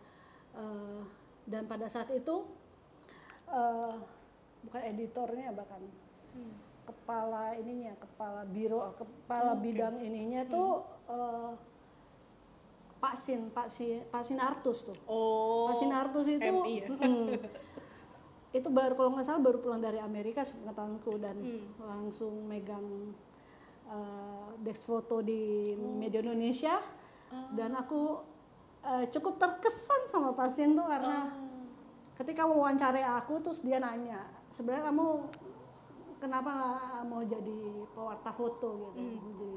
[0.49, 1.01] Eh,
[1.45, 2.41] dan pada saat itu
[3.47, 3.95] eh,
[4.59, 5.79] bukan editornya bahkan
[6.27, 6.53] Hmm.
[6.83, 9.63] kepala ininya kepala biro kepala Oke.
[9.63, 11.51] bidang ininya tuh eh,
[12.97, 15.65] Pak Sin Pak Sin Pak Sinartus tuh Oh.
[15.65, 16.87] Pak Sinartus itu MI ya?
[16.89, 17.29] mm,
[18.57, 21.65] itu baru kalau nggak salah baru pulang dari Amerika sepengetahuanku dan Hmm.
[21.79, 23.13] langsung megang
[23.87, 26.75] eh, desk foto di media Indonesia.
[27.51, 28.19] Dan aku
[28.83, 31.27] eh, cukup terkesan sama pasien tuh karena
[32.13, 35.07] ketika wawancara aku terus dia nanya sebenarnya kamu
[36.17, 36.53] kenapa
[37.03, 37.59] mau jadi
[37.91, 39.21] pewarta foto gitu?
[39.21, 39.53] Jadi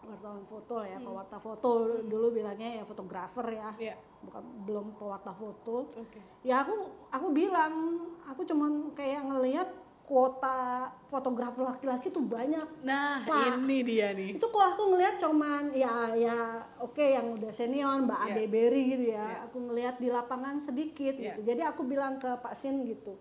[0.00, 1.68] wartawan foto lah ya pewarta foto
[2.00, 3.94] dulu bilangnya ya fotografer ya Iya.
[4.20, 6.20] bukan belum pewarta foto Oke.
[6.40, 6.74] ya aku
[7.08, 7.74] aku bilang
[8.22, 9.68] aku cuman kayak ngelihat
[10.02, 13.60] kuota fotografer laki-laki tuh banyak Nah, Pak.
[13.60, 14.34] ini dia nih.
[14.34, 16.38] itu kok aku ngelihat cuman ya ya
[16.78, 18.32] oke yang udah senior Mbak Iya.
[18.32, 19.38] Ade Berry gitu ya Iya.
[19.44, 21.36] aku ngelihat di lapangan sedikit Iya.
[21.36, 23.20] gitu jadi aku bilang ke Pak Sin gitu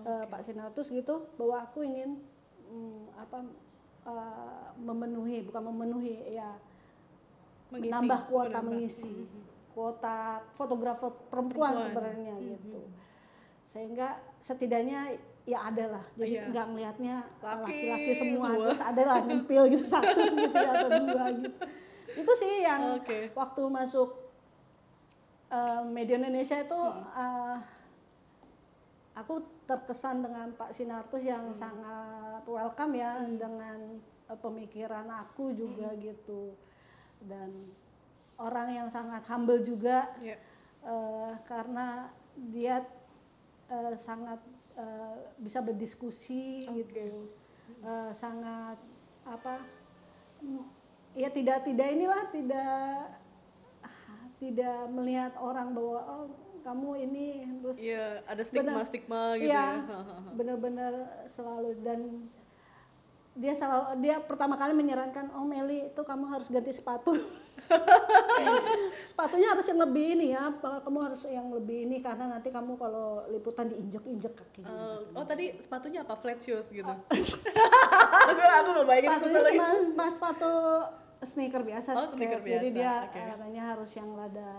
[0.00, 2.18] eh, Pak Sinatus gitu bahwa aku ingin
[2.66, 3.46] mm, apa
[4.04, 6.50] eh, memenuhi bukan memenuhi ya
[7.68, 8.64] Mengisi, menambah kuota menambah.
[8.70, 9.14] mengisi
[9.70, 10.16] kuota
[10.52, 11.82] fotografer perempuan, Perempuan.
[11.82, 12.80] sebenarnya gitu
[13.64, 16.42] sehingga setidaknya ya ada lah jadi Iya.
[16.48, 18.46] nggak melihatnya Laki laki-laki semua.
[18.46, 18.64] semua.
[18.64, 21.58] terus ada lah nyempil gitu satu gitu ya, atau dua gitu
[22.14, 23.34] itu sih yang Oke.
[23.34, 24.08] waktu masuk
[25.50, 26.80] eh, media Indonesia itu
[27.14, 27.56] eh,
[29.14, 36.54] aku terkesan dengan Pak Sinartus yang sangat welcome ya dengan eh, pemikiran aku juga gitu.
[37.22, 37.70] Dan
[38.36, 40.36] orang yang sangat humble juga Ya.
[40.82, 42.10] eh, karena
[42.50, 42.82] dia
[43.70, 44.42] eh, sangat
[44.74, 47.30] eh, bisa berdiskusi gitu.
[47.80, 48.76] Eh, sangat
[49.24, 49.56] apa
[51.16, 53.16] ya tidak tidak inilah tidak
[54.36, 56.26] tidak melihat orang bahwa oh
[56.64, 57.26] kamu ini
[57.60, 58.48] terus Iya, ada Benar.
[58.48, 60.00] stigma-stigma gitu Iya, ya.
[60.38, 60.92] benar-benar
[61.26, 62.00] selalu dan
[63.34, 67.18] dia selalu dia pertama kali menyarankan oh Meli itu kamu harus ganti sepatu
[69.04, 73.26] sepatunya harus yang lebih ini ya kamu harus yang lebih ini karena nanti kamu kalau
[73.28, 76.86] liputan diinjek-injek kakinya Eh, oh tadi sepatunya apa flat shoes gitu?
[78.24, 79.58] aku aku mau bayangin lagi.
[79.58, 80.52] cuma, cuma sepatu
[81.20, 82.54] sneaker biasa Oh, sneaker skate.
[82.54, 82.78] jadi biasa,
[83.10, 84.52] dia eh, katanya harus yang rada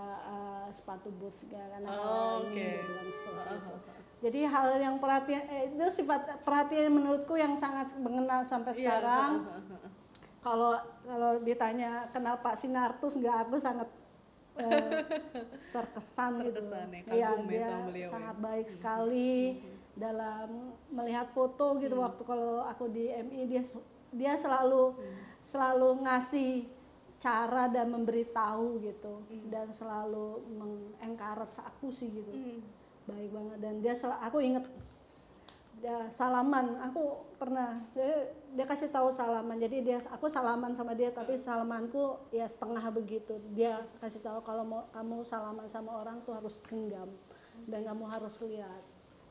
[0.70, 3.68] sepatu boots juga karena Oh, ini dia bilang seperti Oh, itu.
[3.68, 4.04] oh, oh.
[4.16, 9.32] Jadi hal yang perhatian eh, itu sifat perhatian menurutku yang sangat mengenal sampai Iya, sekarang.
[9.44, 9.78] ha.
[10.40, 10.72] Kalau
[11.04, 13.90] kalau ditanya kenal Pak Sinartus nggak aku sangat
[14.56, 15.02] eh,
[15.70, 17.10] terkesan, Terkesan gitu.
[17.10, 18.10] ya, Iya, kagum ya dia sama beliau ya.
[18.10, 19.36] sangat baik sekali
[19.96, 20.48] dalam
[20.90, 23.62] melihat foto gitu waktu kalau aku di MI dia
[24.12, 24.96] dia selalu
[25.40, 26.68] selalu ngasih
[27.20, 29.24] cara dan memberitahu gitu.
[29.50, 32.32] Dan selalu mengencourage aku sih gitu.
[32.32, 32.62] Hmm.
[33.06, 33.58] baik banget.
[33.62, 34.66] Dan dia sel- aku inget
[35.78, 36.82] dia salaman.
[36.90, 39.62] Aku pernah dia, dia kasih tahu salaman.
[39.62, 43.38] Jadi dia aku salaman sama dia tapi salamanku ya setengah begitu.
[43.54, 47.14] Dia kasih tahu kalau mau kamu salaman sama orang tuh harus genggam.
[47.70, 48.82] Dan kamu harus lihat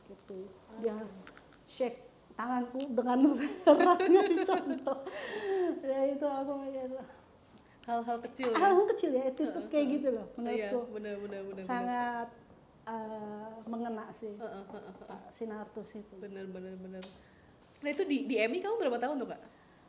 [0.07, 0.47] gitu.
[0.79, 0.95] Dia
[1.67, 1.99] shake
[2.39, 3.35] tanganku dengan
[3.71, 4.99] erat ngasih contoh.
[5.83, 6.95] Ya itu aku mikir
[7.85, 8.57] Hal-hal kecil ya.
[8.57, 11.65] hal kecil ya itu tuh kayak gitu loh Iya, menurutku benar benar benar.
[11.65, 12.29] sangat
[12.85, 16.15] eh, mengena sih Heeh, heeh, Pak Sinartus itu.
[16.17, 17.05] Benar benar benar.
[17.81, 19.43] Nah itu di di MI kamu berapa tahun tuh kak?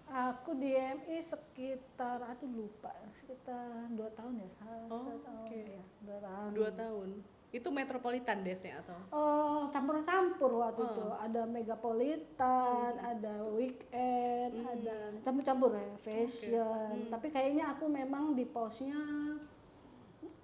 [0.06, 4.50] Aku di MI sekitar, aduh lupa, sekitar dua tahun ya,
[4.86, 5.62] Oh, satu tahun oke.
[5.66, 6.50] ya, dua tahun.
[6.54, 7.10] Dua tahun.
[7.56, 9.00] Itu metropolitan desnya atau?
[9.10, 10.92] Oh, campur-campur waktu Oh.
[10.92, 11.06] itu.
[11.16, 14.74] Ada megapolitan, ada weekend, Hmm.
[14.76, 17.08] ada campur-campur ya, fashion.
[17.08, 19.00] Tapi kayaknya aku memang di posnya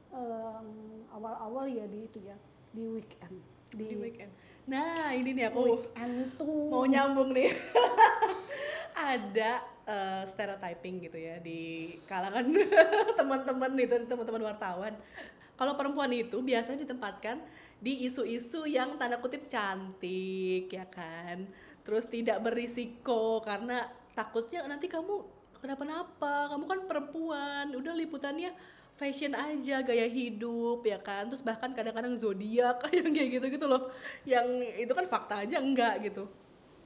[0.10, 0.68] em,
[1.10, 2.36] awal-awal ya di itu ya,
[2.72, 3.36] di weekend.
[3.72, 4.32] Di, Di weekend.
[4.68, 7.52] Nah ini nih aku weekend tuh mau nyambung nih.
[8.92, 9.52] Ada
[9.84, 12.44] eh, stereotyping gitu ya di kalangan
[13.20, 14.94] teman-teman itu teman-teman wartawan.
[15.56, 17.42] Kalau perempuan itu biasanya ditempatkan
[17.82, 21.50] di isu-isu yang tanda kutip cantik ya kan.
[21.82, 25.22] Terus tidak berisiko karena takutnya nanti kamu
[25.62, 26.50] kenapa-napa.
[26.50, 28.54] Kamu kan perempuan, udah liputannya
[28.92, 31.30] fashion aja, gaya hidup ya kan.
[31.30, 33.90] Terus bahkan kadang-kadang zodiak yang kayak gitu-gitu loh.
[34.26, 34.48] Yang
[34.86, 36.30] itu kan fakta aja enggak gitu.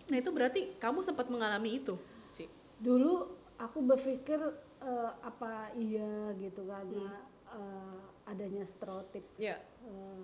[0.06, 1.98] Nah itu berarti kamu sempat mengalami itu,
[2.30, 2.46] Ci?
[2.78, 3.26] dulu
[3.58, 4.38] aku berpikir
[4.80, 7.58] eh, apa iya gitu karena Hmm.
[7.58, 9.58] eh, adanya stereotip Ya.
[9.82, 10.22] eh,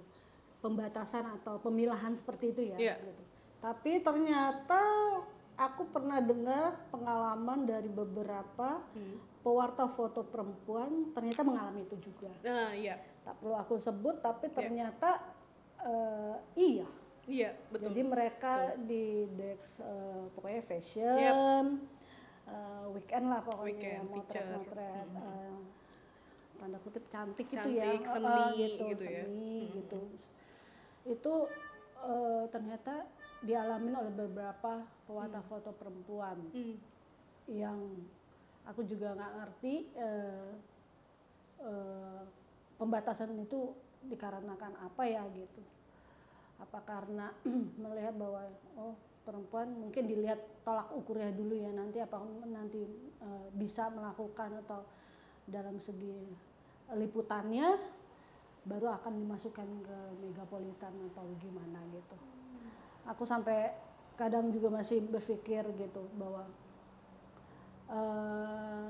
[0.58, 2.96] pembatasan atau pemilahan seperti itu ya Iya.
[3.00, 3.24] gitu.
[3.60, 4.82] tapi ternyata
[5.56, 9.18] aku pernah dengar pengalaman dari beberapa Hmm.
[9.42, 14.56] pewarta foto perempuan ternyata mengalami itu juga Nah iya, tak perlu aku sebut tapi Iya.
[14.56, 15.10] ternyata
[15.80, 16.88] eh, iya
[17.28, 17.90] iya betul.
[17.90, 21.66] jadi mereka di Dex eh, pokoknya fashion,
[22.48, 25.54] eh, weekend lah pokoknya Weekend, motret-motret eh,
[26.62, 29.26] tanda kutip cantik, Cantik, ya, eh, eh, seni gitu, gitu ya.
[29.26, 30.00] seni gitu.
[31.10, 31.34] Itu
[31.98, 32.94] eh, ternyata
[33.42, 36.78] dialamin oleh beberapa pewarta foto perempuan Hmm.
[37.50, 37.78] yang
[38.70, 40.50] aku juga nggak ngerti eh,
[41.66, 42.22] eh,
[42.78, 43.74] pembatasan itu
[44.06, 45.62] dikarenakan apa ya gitu
[46.62, 47.34] apa karena
[47.82, 48.46] melihat bahwa
[48.78, 48.94] oh
[49.26, 52.86] perempuan mungkin dilihat tolak ukurnya dulu ya nanti apa nanti
[53.18, 54.86] eh, bisa melakukan atau
[55.50, 56.14] dalam segi
[56.96, 57.80] liputannya
[58.62, 62.16] baru akan dimasukkan ke megapolitan atau gimana gitu.
[63.10, 63.74] Aku sampai
[64.14, 66.46] kadang juga masih berpikir gitu bahwa
[67.90, 68.90] eh,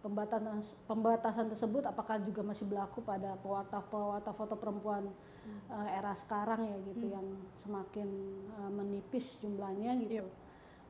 [0.00, 5.10] pembatasan pembatasan tersebut apakah juga masih berlaku pada pewarta-pewarta foto perempuan
[5.68, 7.26] eh, era sekarang ya gitu yang
[7.58, 8.08] semakin
[8.46, 10.30] eh, menipis jumlahnya gitu.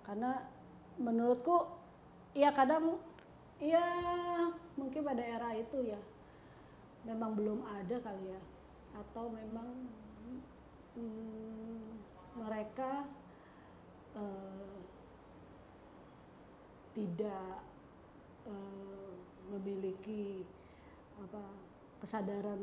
[0.04, 0.44] Karena
[1.00, 1.64] menurutku
[2.36, 3.00] ya kadang
[3.56, 3.80] ya
[4.76, 6.00] mungkin pada era itu ya
[7.02, 8.40] memang belum ada kali ya
[8.92, 9.68] atau memang
[10.94, 11.80] mm,
[12.36, 13.06] mereka
[14.12, 14.76] eh,
[16.92, 17.54] tidak
[18.44, 19.12] eh,
[19.48, 20.42] memiliki
[21.20, 21.42] apa
[22.00, 22.60] kesadaran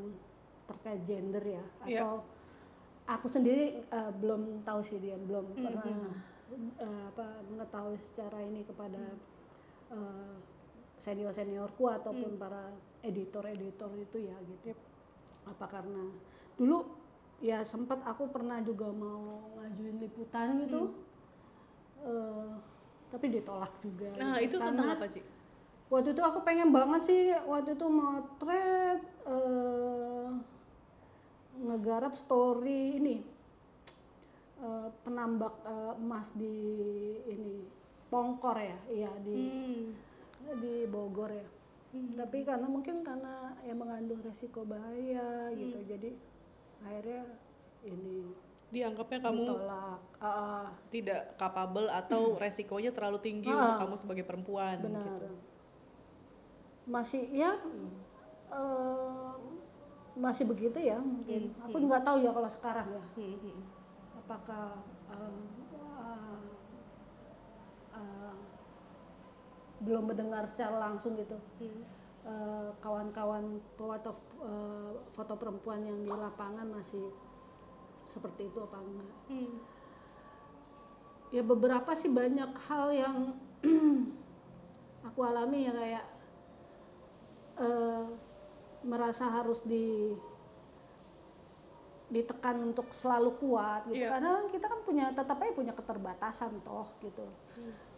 [0.67, 1.99] terkait gender ya Iya.
[2.03, 2.13] atau
[3.07, 5.57] aku sendiri eh, belum tahu sih dia belum Mhm.
[5.57, 5.85] pernah
[6.77, 9.01] eh, apa mengetahui secara ini kepada
[10.97, 14.79] senior seniorku ataupun para editor editor itu ya gitu Yep.
[15.47, 16.03] apa karena
[16.53, 16.77] dulu
[17.39, 20.91] ya sempat aku pernah juga mau ngajuin liputan gitu
[22.01, 22.49] eh,
[23.07, 24.45] tapi ditolak juga Nah, gitu.
[24.45, 25.21] itu tentang Karena apa, Ci?
[25.87, 30.27] waktu itu aku pengen banget sih waktu itu motret eh,
[31.57, 33.15] ngegarap story ini
[34.59, 36.55] eh, penambak eh, emas di
[37.23, 37.63] ini
[38.07, 39.85] Pongkor ya iya di Hmm.
[40.55, 41.47] Di Bogor ya.
[41.97, 46.13] Tapi karena mungkin karena ya mengandung resiko bahaya gitu jadi
[46.83, 47.25] akhirnya
[47.83, 48.31] ini
[48.67, 49.99] Dianggapnya kamu ditolak.
[50.91, 55.07] Tidak capable atau resikonya terlalu tinggi untuk kamu sebagai perempuan benar.
[55.15, 55.27] gitu.
[56.87, 57.51] masih ya
[58.47, 59.33] eh,
[60.15, 61.51] masih begitu ya mungkin.
[61.67, 63.03] Aku nggak tahu ya kalau sekarang ya.
[63.15, 63.59] Hmm, hmm.
[64.23, 65.43] apakah eh,
[65.75, 66.39] eh,
[67.95, 68.35] eh,
[69.77, 71.81] belum mendengar secara langsung gitu Hmm.
[72.23, 77.07] eh, kawan-kawan pewarta eh, foto perempuan yang di lapangan masih
[78.05, 79.53] seperti itu apa enggak Hmm.
[81.29, 83.17] ya beberapa sih banyak hal yang
[85.07, 86.05] aku alami ya kayak
[87.57, 88.05] eh,
[88.81, 90.15] merasa harus di
[92.07, 94.15] ditekan untuk selalu kuat gitu Iya.
[94.15, 97.27] karena kita kan punya tetap aja punya keterbatasan toh gitu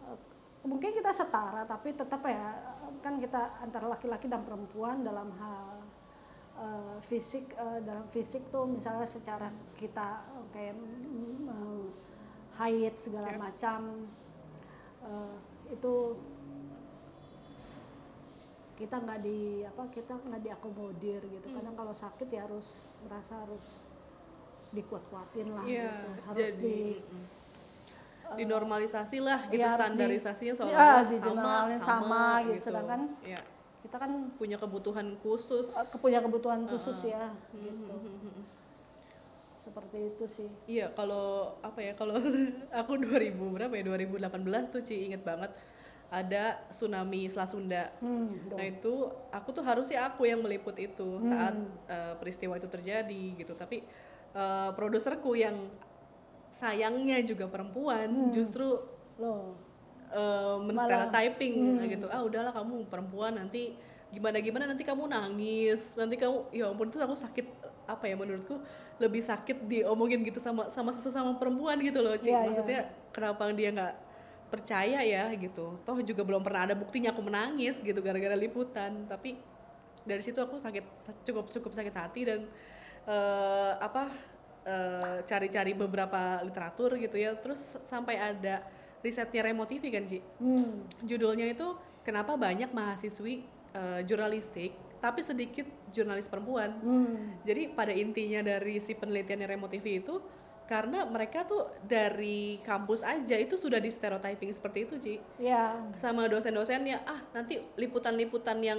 [0.02, 0.18] Eh,
[0.60, 2.52] mungkin kita setara tapi tetap ya
[3.00, 5.80] kan kita antara laki-laki dan perempuan dalam hal
[6.60, 9.48] eh, fisik eh, dalam fisik tuh misalnya secara
[9.80, 11.86] kita eh, kayak mm, eh,
[12.60, 14.04] haid segala macam
[15.00, 15.36] eh,
[15.72, 15.94] itu
[18.76, 21.52] kita nggak di apa kita nggak diakomodir gitu.
[21.52, 23.60] Kadang kalau sakit ya harus merasa harus
[24.72, 26.78] dikuat-kuatin lah Iya, gitu harus jadi, di
[28.36, 32.62] dinormalisasi lah gitu ya standarisasinya ya, seolah-olah sama dijeneralin sama gitu.
[32.70, 33.40] Sedangkan ya,
[33.80, 37.94] kita kan punya kebutuhan khusus eh, punya kebutuhan khusus ya gitu
[39.60, 41.92] seperti itu sih Iya, kalau apa ya?
[41.92, 42.16] Kalau
[42.80, 43.82] aku 2000 berapa ya?
[43.84, 45.52] 2018 tuh Ci inget banget
[46.10, 47.84] ada tsunami Selat Sunda.
[48.02, 51.54] hmm, Nah itu aku tuh harusnya aku yang meliput itu saat
[51.86, 53.52] eh, peristiwa itu terjadi gitu.
[53.54, 53.84] Tapi
[54.34, 55.70] eh, produserku yang
[56.50, 58.66] sayangnya juga perempuan justru
[59.16, 59.54] loh
[60.10, 61.54] eh menstereotyping
[61.86, 62.06] gitu.
[62.10, 63.78] Ah udahlah kamu perempuan nanti
[64.10, 67.46] gimana gimana nanti kamu nangis nanti kamu ya ampun tuh aku sakit
[67.86, 68.58] apa ya menurutku
[68.98, 72.28] lebih sakit diomongin gitu sama sama sesama perempuan gitu loh Ci.
[72.28, 72.46] Iya, iya.
[72.50, 72.80] Maksudnya
[73.14, 73.94] kenapa dia nggak
[74.50, 75.78] percaya ya gitu.
[75.86, 79.06] Toh juga belum pernah ada buktinya aku menangis gitu gara-gara liputan.
[79.06, 79.38] Tapi
[80.02, 80.84] dari situ aku sakit
[81.22, 82.50] cukup cukup sakit hati dan
[83.06, 84.10] eh, apa
[84.64, 87.36] eh, cari-cari beberapa literatur gitu ya.
[87.36, 88.64] Terus sampai ada
[89.00, 90.20] risetnya Remo TV kan Ci.
[90.20, 91.72] hmm, Judulnya itu
[92.04, 96.76] kenapa banyak mahasiswi eh, jurnalistik tapi sedikit jurnalis perempuan.
[96.76, 100.20] hmm, Jadi pada intinya dari si penelitian Remo TV itu
[100.68, 105.14] karena mereka tuh dari kampus aja itu sudah di stereotyping seperti itu, Ci.
[105.42, 108.78] ya Sama dosen-dosennya, ah nanti liputan-liputan yang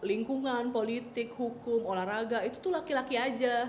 [0.00, 3.68] lingkungan, politik, hukum, olahraga itu tuh laki-laki aja.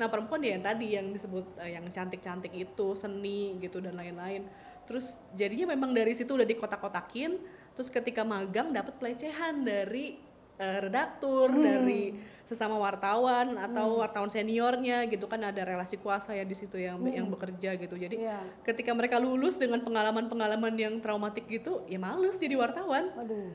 [0.00, 4.46] Nah perempuan ya yang tadi yang disebut eh, yang cantik-cantik itu, seni gitu dan lain-lain.
[4.84, 7.38] Terus jadinya memang dari situ udah dikotak-kotakin.
[7.74, 10.18] Terus ketika magang dapat pelecehan dari
[10.58, 16.52] eh, redaktur, dari sesama wartawan atau wartawan seniornya gitu kan ada relasi kuasa ya di
[16.52, 17.96] situ yang yang bekerja gitu.
[17.96, 18.44] Jadi Iya.
[18.68, 23.10] ketika mereka lulus dengan pengalaman-pengalaman yang traumatik gitu, ya males jadi wartawan.
[23.16, 23.50] aduh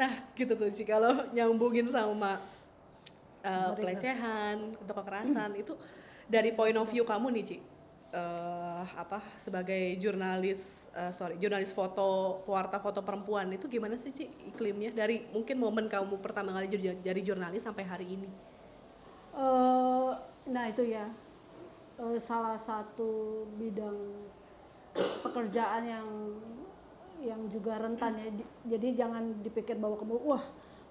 [0.00, 2.40] Nah, gitu tuh sih kalau nyambungin sama
[3.44, 5.74] uh, pelecehan atau kekerasan itu
[6.30, 7.56] dari point of view kamu nih, Ci.
[8.10, 14.26] eh, apa sebagai jurnalis eh, sorry jurnalis foto pewarta foto perempuan itu gimana sih Ci
[14.50, 16.66] iklimnya dari mungkin momen kamu pertama kali
[17.02, 18.26] jadi, jurnalis sampai hari ini?
[19.34, 20.10] Eh,
[20.50, 21.06] nah itu ya.
[22.00, 24.26] Eh, salah satu bidang
[25.22, 26.08] pekerjaan yang
[27.20, 28.28] yang juga rentan ya.
[28.32, 30.44] Di- jadi jangan dipikir bahwa kamu wah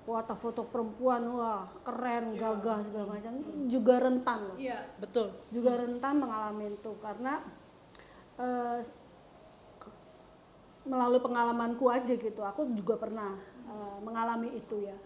[0.10, 3.34] warta foto perempuan wah keren gagah segala macam.
[3.70, 4.58] Juga rentan loh.
[4.58, 5.30] Iya betul.
[5.54, 7.46] Juga rentan mengalami itu karena
[9.78, 9.98] ke-
[10.90, 12.42] melalui pengalamanku aja gitu.
[12.42, 13.38] Aku juga pernah
[13.70, 14.98] uh, mengalami itu ya.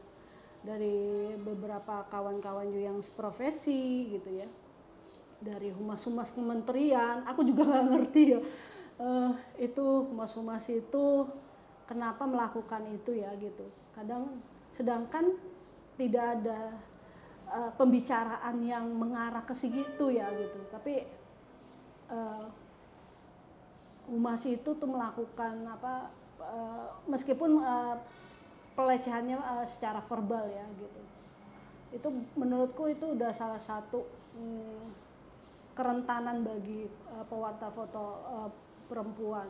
[0.64, 4.47] Dari beberapa kawan-kawan juga yang profesi gitu ya.
[5.43, 7.28] Dari humas-humas kementerian.
[7.28, 8.39] Aku juga nggak ngerti ya.
[8.95, 11.28] Uh, itu humas-humas itu
[11.84, 13.68] kenapa melakukan itu ya gitu.
[13.91, 14.39] Kadang
[14.74, 15.38] sedangkan
[15.96, 16.74] tidak ada
[17.54, 21.06] uh, pembicaraan yang mengarah ke situ ya gitu tapi
[22.10, 22.50] uh,
[24.10, 26.10] humas itu tuh melakukan apa
[26.42, 27.96] uh, meskipun uh,
[28.74, 31.02] pelecehannya uh, secara verbal ya gitu
[31.94, 34.02] itu menurutku itu udah salah satu
[34.34, 34.90] hmm,
[35.78, 38.50] kerentanan bagi uh, pewarta foto uh,
[38.90, 39.46] perempuan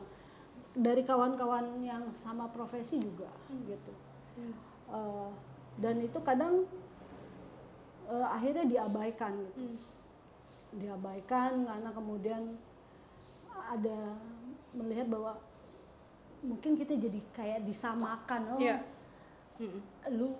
[0.75, 3.61] dari kawan-kawan yang sama profesi juga hmm.
[3.71, 3.93] gitu
[4.37, 4.72] hmm.
[4.93, 5.33] Uh,
[5.81, 6.69] dan itu kadang
[8.05, 9.77] uh, akhirnya diabaikan gitu hmm.
[10.77, 12.43] diabaikan karena kemudian
[13.49, 14.13] ada
[14.73, 15.33] melihat bahwa
[16.43, 18.81] mungkin kita jadi kayak disamakan oh yeah.
[19.57, 19.81] mm
[20.13, 20.35] lu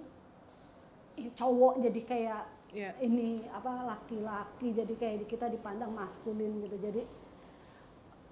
[1.38, 2.44] cowok jadi kayak
[2.74, 2.94] yeah.
[3.00, 7.02] ini apa laki-laki jadi kayak kita dipandang maskulin gitu jadi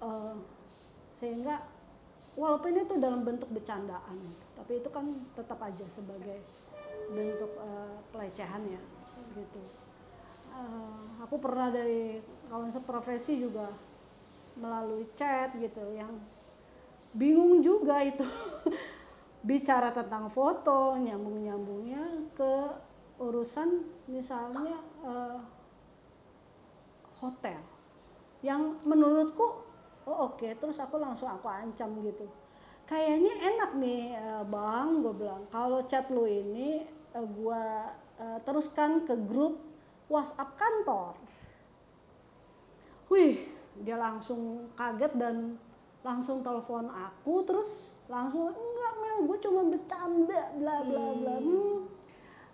[0.01, 0.36] uh,
[1.15, 1.61] sehingga
[2.34, 4.17] walaupun itu dalam bentuk bercandaan
[4.62, 6.38] tapi itu kan tetap aja sebagai
[7.09, 8.82] bentuk uh, pelecehan ya
[9.34, 9.57] gitu.
[10.53, 13.74] Uh, aku pernah dari kawan seprofesi juga
[14.53, 16.14] melalui chat gitu yang
[17.18, 18.22] bingung juga itu.
[19.49, 22.53] Bicara tentang foto nyambung nyambungnya ke
[23.18, 23.82] urusan
[24.14, 25.41] misalnya uh,
[27.18, 27.57] hotel.
[28.45, 29.66] Yang menurutku
[30.05, 30.53] oh oke okay.
[30.53, 32.30] terus aku langsung aku ancam gitu
[32.91, 35.43] kayaknya enak nih uh, bang gue bilang.
[35.47, 36.83] Kalau chat lu ini
[37.15, 37.63] eh, gue
[38.19, 39.63] uh, teruskan ke grup
[40.11, 41.15] WhatsApp kantor.
[43.07, 43.47] Wih
[43.79, 45.55] dia langsung kaget dan
[46.03, 51.35] langsung telepon aku terus langsung enggak Mel gue cuma bercanda bla bla bla.
[51.39, 51.47] Hmm.
[51.47, 51.79] hmm.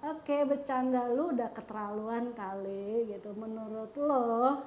[0.05, 3.33] oke okay, bercanda lu udah keterlaluan kali gitu.
[3.33, 4.61] Menurut lo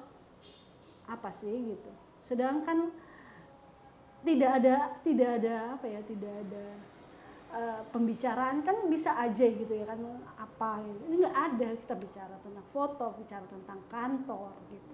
[1.07, 1.55] apa sih?
[1.71, 1.91] gitu.
[2.27, 2.91] Sedangkan
[4.21, 6.65] tidak ada tidak ada apa ya tidak ada
[7.51, 9.99] uh, pembicaraan kan bisa aja gitu ya kan
[10.37, 10.99] apa gitu.
[11.09, 14.93] ini nggak ada kita bicara tentang foto bicara tentang kantor gitu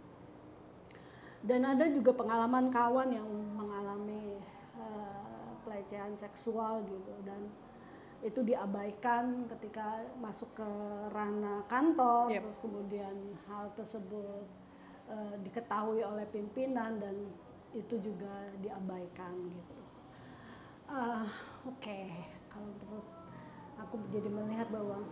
[1.46, 4.40] dan ada juga pengalaman kawan yang mengalami
[4.80, 7.52] uh, pelecehan seksual gitu dan
[8.26, 10.70] itu diabaikan ketika masuk ke
[11.14, 12.42] ranah kantor yep.
[12.66, 13.14] kemudian
[13.46, 14.42] hal tersebut
[15.06, 17.14] uh, diketahui oleh pimpinan dan
[17.78, 19.78] itu juga diabaikan gitu
[20.90, 21.30] uh,
[21.70, 22.10] oke okay.
[22.50, 23.08] kalau menurut
[23.78, 25.06] aku jadi melihat bahwa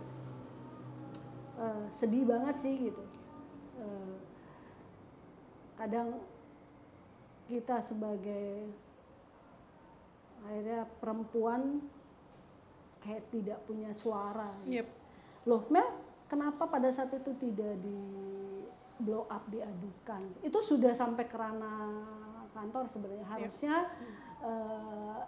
[1.62, 3.04] uh, sedih banget sih gitu
[3.78, 4.14] uh,
[5.78, 6.18] kadang
[7.46, 8.74] kita sebagai
[10.46, 11.82] akhirnya perempuan
[13.02, 14.50] kayak tidak punya suara.
[14.66, 14.88] Yep.
[15.46, 15.86] Loh Mel,
[16.26, 18.02] kenapa pada saat itu tidak di
[18.98, 20.42] blow up diadukan?
[20.42, 22.25] Itu sudah sampai ke ranah
[22.56, 24.48] kantor sebenarnya harusnya yep.
[24.48, 25.28] uh,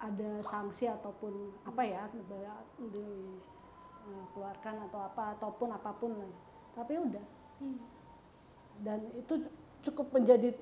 [0.00, 2.08] ada sanksi ataupun apa ya
[2.80, 6.32] dikeluarkan eh, atau apa ataupun apa pun lah.
[6.72, 7.22] Tapi udah.
[7.60, 7.92] Hmm
[8.80, 9.44] dan itu
[9.84, 10.56] cukup menjadi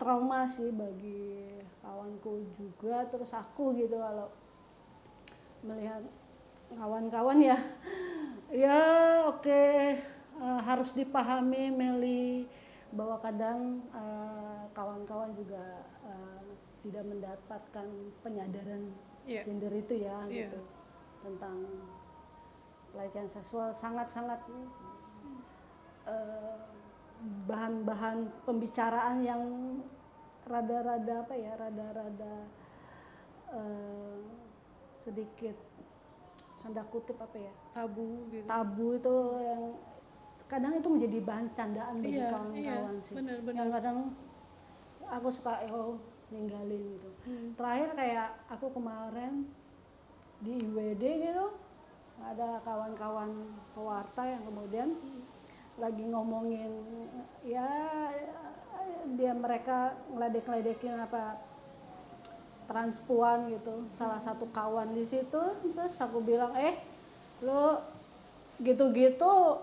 [0.00, 4.32] trauma sih bagi kawanku juga terus aku gitu kalau
[5.60, 6.00] melihat
[6.72, 7.58] kawan-kawan ya
[8.50, 8.80] ya
[9.28, 10.00] oke okay,
[10.40, 12.48] uh, eh, harus dipahami Meli
[12.94, 16.46] bahwa kadang uh, kawan-kawan juga uh,
[16.86, 17.86] tidak mendapatkan
[18.22, 18.82] penyadaran
[19.26, 19.42] yeah.
[19.42, 20.46] gender itu ya yeah.
[20.46, 20.60] gitu
[21.26, 21.56] tentang
[22.94, 24.38] pelecehan seksual sangat-sangat
[26.06, 26.56] uh,
[27.48, 29.42] bahan-bahan pembicaraan yang
[30.44, 32.34] rada-rada apa ya rada-rada
[33.50, 34.16] uh,
[35.00, 35.56] sedikit
[36.60, 39.62] tanda kutip apa ya tabu gitu tabu itu yang
[40.54, 43.14] kadang itu menjadi bahan candaan bagi iya, kawan-kawan iya, sih.
[43.18, 43.58] Bener, bener.
[43.58, 43.98] yang kadang
[45.10, 45.98] aku suka oh
[46.30, 47.10] ninggalin gitu.
[47.26, 47.48] Hmm.
[47.58, 49.44] terakhir kayak aku kemarin
[50.38, 51.46] di IWD gitu
[52.22, 53.30] ada kawan-kawan
[53.74, 55.22] pewarta yang kemudian hmm.
[55.82, 56.70] lagi ngomongin
[57.42, 57.66] ya
[59.18, 61.36] dia mereka ngeledek-ledekin apa
[62.64, 65.42] transpuan gitu salah satu kawan di situ.
[65.74, 66.80] Terus aku bilang eh
[67.44, 67.82] lo
[68.62, 69.60] gitu-gitu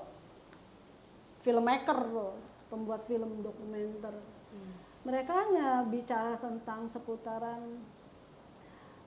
[1.42, 2.38] filmmaker lo
[2.70, 4.16] pembuat film dokumenter
[4.54, 4.74] hmm.
[5.04, 7.82] mereka hanya bicara tentang seputaran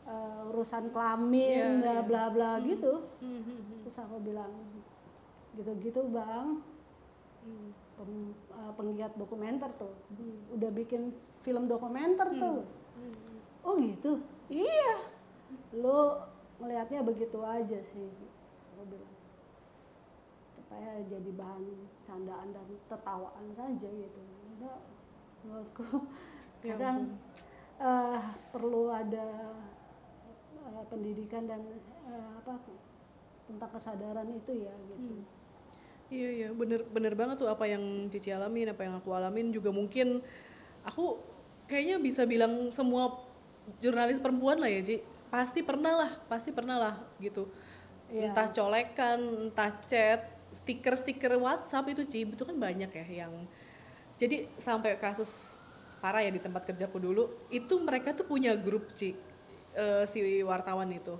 [0.05, 2.77] uh, urusan kelamin yeah, bla bla yeah.
[2.77, 3.41] gitu hmm.
[3.41, 3.79] hmm, hmm.
[3.87, 4.53] terus aku bilang
[5.55, 6.59] gitu-gitu bang
[7.95, 8.13] pem,
[8.51, 10.59] uh, penggiat dokumenter tuh hmm.
[10.59, 12.41] udah bikin film dokumenter hmm.
[12.43, 12.61] tuh
[12.99, 13.15] hmm.
[13.65, 14.21] oh oh gitu
[14.51, 14.99] iya
[15.75, 16.21] lo
[16.61, 18.09] ngelihatnya begitu aja sih
[18.75, 19.14] aku bilang
[20.75, 21.65] supaya jadi bahan
[22.03, 24.21] candaan dan tertawaan saja gitu.
[24.27, 24.73] Karena
[25.47, 25.87] menurutku.
[26.65, 27.21] Ya kadang
[27.77, 29.53] eh, perlu ada
[30.65, 31.61] eh, pendidikan dan
[32.09, 32.57] eh, apa
[33.45, 35.29] tentang kesadaran itu ya gitu.
[36.09, 36.49] Iya iya.
[36.57, 39.53] Bener bener banget tuh apa yang Cici alamin apa yang aku alamin.
[39.53, 40.25] Juga mungkin
[40.89, 41.21] aku
[41.69, 43.13] kayaknya bisa bilang semua
[43.85, 45.05] jurnalis perempuan lah ya Ci.
[45.29, 47.45] Pasti pernah lah pasti pernah lah gitu.
[48.09, 48.33] Iya.
[48.33, 53.35] entah colekan entah chat stiker-stiker WhatsApp itu Ci itu kan banyak ya yang
[54.15, 55.59] jadi sampai kasus
[55.99, 59.19] parah ya di tempat kerjaku dulu itu mereka tuh punya grup Ci
[59.75, 61.19] eh, si wartawan itu.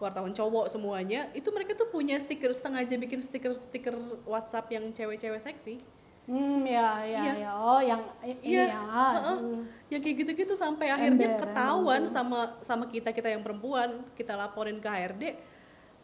[0.00, 3.92] Wartawan cowok semuanya itu mereka tuh punya stiker setengah aja bikin stiker-stiker
[4.24, 5.76] WhatsApp yang cewek-cewek seksi.
[6.24, 7.32] Hmm ya ya Iya.
[7.42, 7.50] ya.
[7.58, 8.00] Oh yang
[8.40, 9.38] Iya, heeh.
[9.42, 9.60] hmm.
[9.90, 14.78] yang kayak gitu-gitu sampai akhirnya Ember, ketahuan sama sama kita kita yang perempuan kita laporin
[14.78, 15.24] ke HRD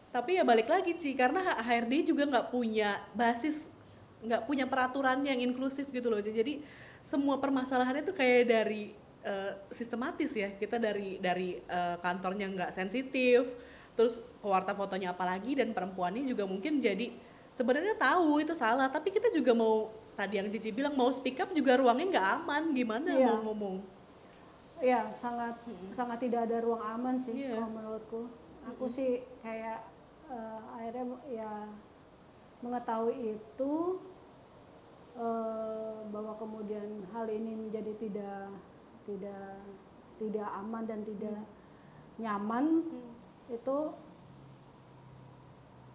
[0.09, 3.69] tapi ya balik lagi sih karena HRD juga nggak punya basis
[4.23, 6.63] nggak punya peraturan yang inklusif gitu loh jadi
[7.07, 8.91] semua permasalahannya tuh kayak dari
[9.23, 10.51] eh, sistematis ya.
[10.51, 13.47] Kita dari dari eh, kantornya nggak sensitif
[13.97, 17.15] terus pewarta fotonya apalagi dan perempuannya juga mungkin jadi
[17.55, 18.91] sebenarnya tahu itu salah.
[18.91, 19.87] Tapi kita juga mau
[20.19, 22.63] tadi yang Cici bilang mau speak up juga ruangnya nggak aman.
[22.75, 23.27] Gimana Iya.
[23.31, 23.75] mau ngomong?
[24.83, 25.57] Ya sangat
[25.95, 27.55] sangat tidak ada ruang aman sih Iya.
[27.55, 28.21] kalau menurutku.
[28.75, 29.79] Aku sih kayak
[30.27, 31.51] eh, akhirnya ya
[32.59, 33.73] mengetahui itu
[35.15, 38.49] eh, bahwa kemudian hal ini menjadi tidak
[39.05, 39.61] tidak
[40.17, 41.39] tidak aman dan tidak
[42.17, 42.65] nyaman
[43.47, 43.77] itu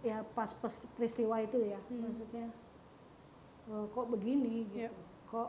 [0.02, 0.50] ya pas
[0.96, 2.46] peristiwa itu ya maksudnya
[3.70, 4.90] eh, kok begini gitu Iya.
[5.30, 5.48] kok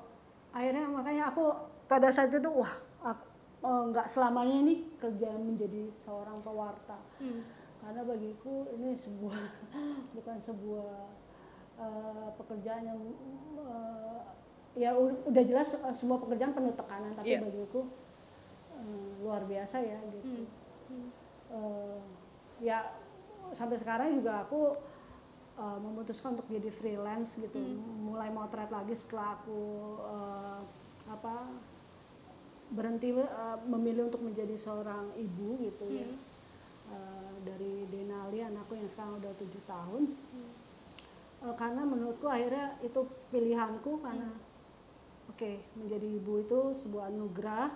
[0.53, 1.43] akhirnya makanya aku
[1.89, 3.25] pada saat itu wah aku
[3.63, 7.41] nggak selamanya ini kerja menjadi seorang pewarta Hmm.
[7.83, 9.43] Karena bagiku ini sebuah
[10.15, 10.91] bukan sebuah
[11.77, 12.99] eh, pekerjaan yang
[13.59, 14.21] eh,
[14.73, 17.43] ya udah jelas eh, semua pekerjaan penuh tekanan tapi Iya.
[17.43, 17.91] bagiku
[18.79, 20.47] eh, luar biasa ya gitu.
[20.87, 21.09] Hmm.
[21.53, 21.99] Eh,
[22.63, 22.87] ya
[23.51, 24.79] sampai sekarang juga aku
[25.59, 27.59] eh, memutuskan untuk jadi freelance gitu.
[27.99, 29.59] Mulai motret lagi setelah aku
[30.07, 30.59] eh,
[31.11, 31.35] apa
[32.71, 36.07] berhenti eh, memilih untuk menjadi seorang ibu gitu ya
[36.93, 40.03] Eh, dari Denali anakku yang sekarang udah tujuh tahun.
[41.43, 44.29] Eh, karena menurutku akhirnya itu pilihanku karena
[45.27, 47.67] oke menjadi ibu itu sebuah anugerah.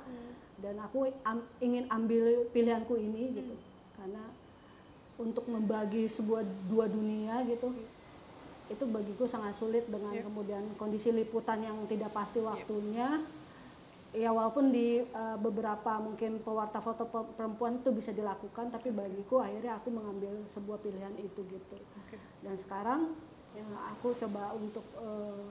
[0.58, 3.54] Dan aku am- ingin ambil pilihanku ini gitu.
[3.94, 4.24] Karena
[5.18, 7.74] untuk membagi sebuah dua dunia gitu
[8.68, 10.28] itu bagiku sangat sulit dengan Iya.
[10.28, 13.24] kemudian kondisi liputan yang tidak pasti waktunya
[14.16, 19.44] ya walaupun di eh, beberapa mungkin pewarta foto pe- perempuan itu bisa dilakukan tapi bagiku
[19.44, 21.78] akhirnya aku mengambil sebuah pilihan itu gitu.
[21.78, 22.18] Oke.
[22.46, 23.02] dan sekarang
[23.58, 25.46] ya aku coba untuk eh,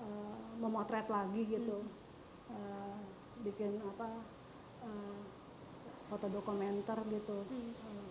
[0.00, 1.78] eh, memotret lagi gitu.
[2.50, 2.98] Eh,
[3.42, 4.08] bikin apa
[4.84, 5.18] eh,
[6.08, 7.38] foto dokumenter gitu.
[7.50, 8.08] Eh,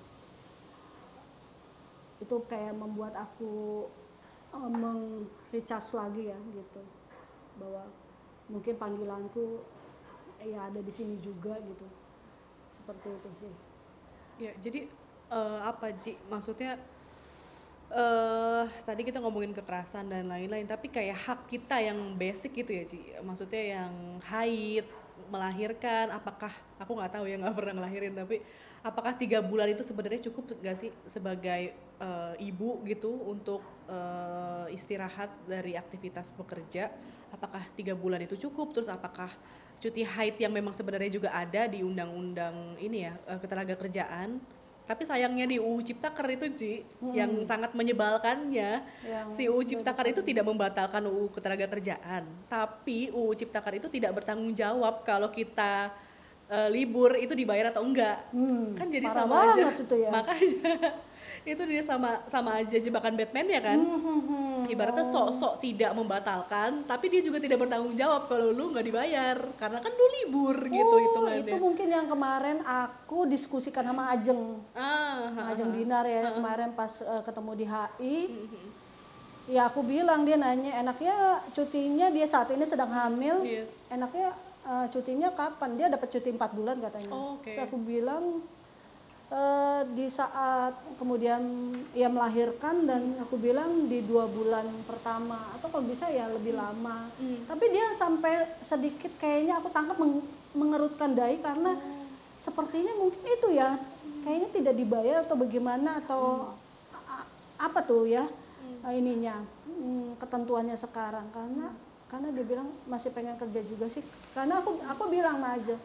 [2.19, 3.87] itu kayak membuat aku
[4.55, 6.81] eh, meng-recharge lagi ya gitu.
[7.59, 7.83] Bahwa
[8.49, 9.61] mungkin panggilanku
[10.41, 11.85] ya ada di sini juga gitu
[12.73, 13.53] seperti itu sih
[14.39, 14.87] Ya, jadi
[15.29, 16.15] eh, apa Ji?
[16.31, 16.79] Maksudnya
[17.89, 22.83] eh tadi kita ngomongin kekerasan dan lain-lain, tapi kayak hak kita yang basic gitu ya
[22.87, 22.99] Ci.
[23.19, 23.93] Maksudnya yang
[24.23, 24.87] haid,
[25.27, 28.39] melahirkan, apakah aku nggak tahu ya nggak pernah ngelahirin, tapi
[28.79, 33.59] apakah tiga bulan itu sebenarnya cukup gak sih sebagai eh, ibu gitu untuk
[33.89, 36.93] eh, istirahat dari aktivitas bekerja?
[37.33, 38.71] Apakah tiga bulan itu cukup?
[38.77, 39.33] Terus apakah
[39.79, 44.37] cuti haid yang memang sebenarnya juga ada di undang-undang ini ya eh, ketenaga kerjaan?
[44.89, 46.73] Tapi sayangnya di UU Ciptaker itu Ci,
[47.13, 53.37] yang sangat menyebalkannya Yang si UU Ciptaker itu tidak membatalkan UU ketenaga kerjaan, tapi UU
[53.37, 55.93] Ciptaker itu tidak bertanggung jawab kalau kita
[56.49, 58.33] eh, libur itu dibayar atau enggak.
[58.33, 59.61] Hmm, kan jadi parah sama aja.
[59.77, 60.09] ya.
[60.17, 60.73] Makanya
[61.47, 63.79] itu dia sama sama aja jebakan Batman ya kan.
[63.79, 69.37] Hmm, Ibaratnya sok-sok tidak membatalkan, tapi dia juga tidak bertanggung jawab kalau lu nggak dibayar.
[69.57, 71.47] Karena kan lu libur gitu Oh, hitungannya.
[71.49, 74.61] itu mungkin yang kemarin aku diskusikan sama Ajeng.
[74.73, 78.17] Ah, sama Ajeng Dinar ya kemarin pas eh, ketemu di HI
[79.49, 83.81] ya aku bilang dia nanya enaknya cutinya dia saat ini sedang hamil yes.
[83.89, 84.29] enaknya
[84.69, 85.73] eh, cutinya kapan?
[85.73, 87.09] Dia dapat cuti empat bulan katanya.
[87.09, 87.49] Oh, oke.
[87.49, 88.45] Terus aku bilang
[89.29, 91.41] eh, di saat kemudian
[91.93, 97.07] ia melahirkan dan aku bilang di dua bulan pertama atau kalau bisa ya lebih lama.
[97.17, 97.45] Hmm.
[97.45, 101.77] tapi dia sampai sedikit kayaknya aku tangkap meng- mengerutkan dahi karena
[102.39, 103.77] sepertinya mungkin itu ya
[104.23, 106.23] kayaknya tidak dibayar atau bagaimana atau
[106.91, 107.27] a-
[107.59, 108.27] apa tuh ya
[108.83, 111.27] uh, ininya hmm, ketentuannya sekarang.
[111.31, 111.71] Karena
[112.09, 114.01] karena dia bilang masih pengen kerja juga sih.
[114.33, 115.75] Karena aku aku bilang aja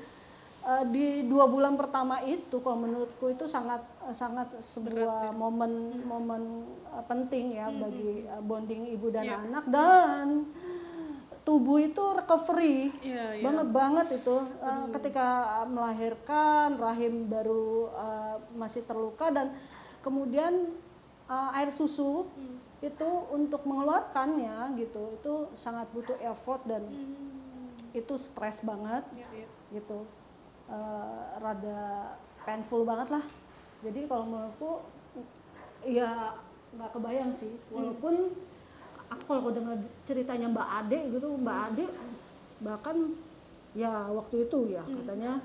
[0.89, 6.43] di dua bulan pertama itu kalau menurutku itu sangat uh, sangat sebuah momen momen
[6.89, 9.37] uh, penting ya bagi uh, bonding ibu dan Iya.
[9.45, 10.27] anak dan
[11.45, 13.45] tubuh itu recovery Iya, iya.
[13.45, 15.27] banget banget itu Uh, ketika
[15.69, 19.53] melahirkan rahim baru uh, masih terluka dan
[20.01, 20.73] kemudian
[21.27, 22.57] uh, air susu Hmm.
[22.81, 27.93] itu untuk mengeluarkannya gitu itu sangat butuh effort dan Hmm.
[27.93, 29.49] itu stres banget Iya, iya.
[29.71, 30.09] gitu
[30.65, 33.25] Uh, rada painful banget lah.
[33.85, 34.85] Jadi kalau menurutku
[35.85, 36.33] ya
[36.75, 37.53] nggak kebayang sih.
[37.69, 38.33] Walaupun
[39.13, 39.77] aku kalau dengar
[40.09, 41.85] ceritanya Mbak Ade gitu Mbak Ade
[42.63, 42.97] bahkan
[43.75, 45.43] ya waktu itu ya katanya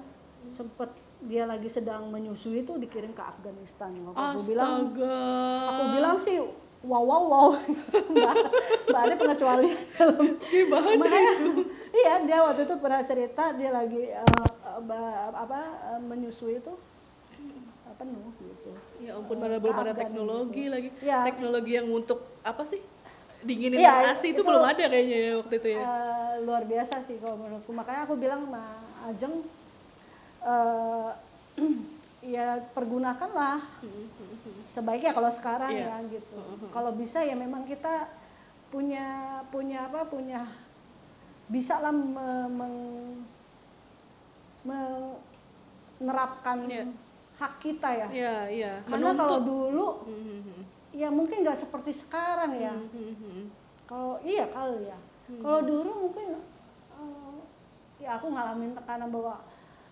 [0.53, 0.89] sempet
[1.19, 3.91] dia lagi sedang menyusui itu dikirim ke Afghanistan.
[4.15, 5.19] Aku bilang Astaga.
[5.67, 6.37] aku bilang sih
[6.79, 7.49] wow wow wow.
[8.15, 8.33] Mbak
[8.87, 9.77] mbak Ade pengecualian
[10.47, 11.33] Gimana Makanya,
[11.99, 14.58] iya dia waktu itu pernah cerita dia lagi ba-
[15.29, 15.59] apa
[15.89, 16.73] eh, menyusui itu
[17.35, 20.73] eh, penuh gitu Ya ampun, mana belum ada teknologi gitu.
[20.75, 20.89] lagi.
[20.99, 21.23] Iya.
[21.23, 22.83] Teknologi yang untuk apa sih?
[23.39, 25.79] Dinginin Iya, ASI itu itu- belum ada kayaknya ya waktu itu ya.
[25.79, 28.63] Eh, luar biasa sih kalau menurutku makanya aku bilang sama
[29.07, 29.35] Ajeng
[30.41, 31.09] eh,
[32.35, 33.63] ya pergunakanlah
[34.67, 35.87] sebaiknya kalau sekarang Iya.
[35.87, 36.35] ya gitu
[36.69, 38.11] kalau bisa ya memang kita
[38.67, 39.07] punya
[39.47, 40.43] punya apa punya
[41.47, 43.23] bisa lah me- meng-
[44.63, 46.85] menerapkan Iya.
[47.35, 48.73] hak kita ya Iya, iya.
[48.83, 50.59] karena kalau dulu Mhm.
[50.91, 53.47] ya mungkin nggak seperti sekarang ya Mhm.
[53.85, 54.97] kalau iya kali ya.
[55.29, 57.37] Kalau dulu mungkin eh,
[58.01, 59.37] ya aku ngalamin tekanan bahwa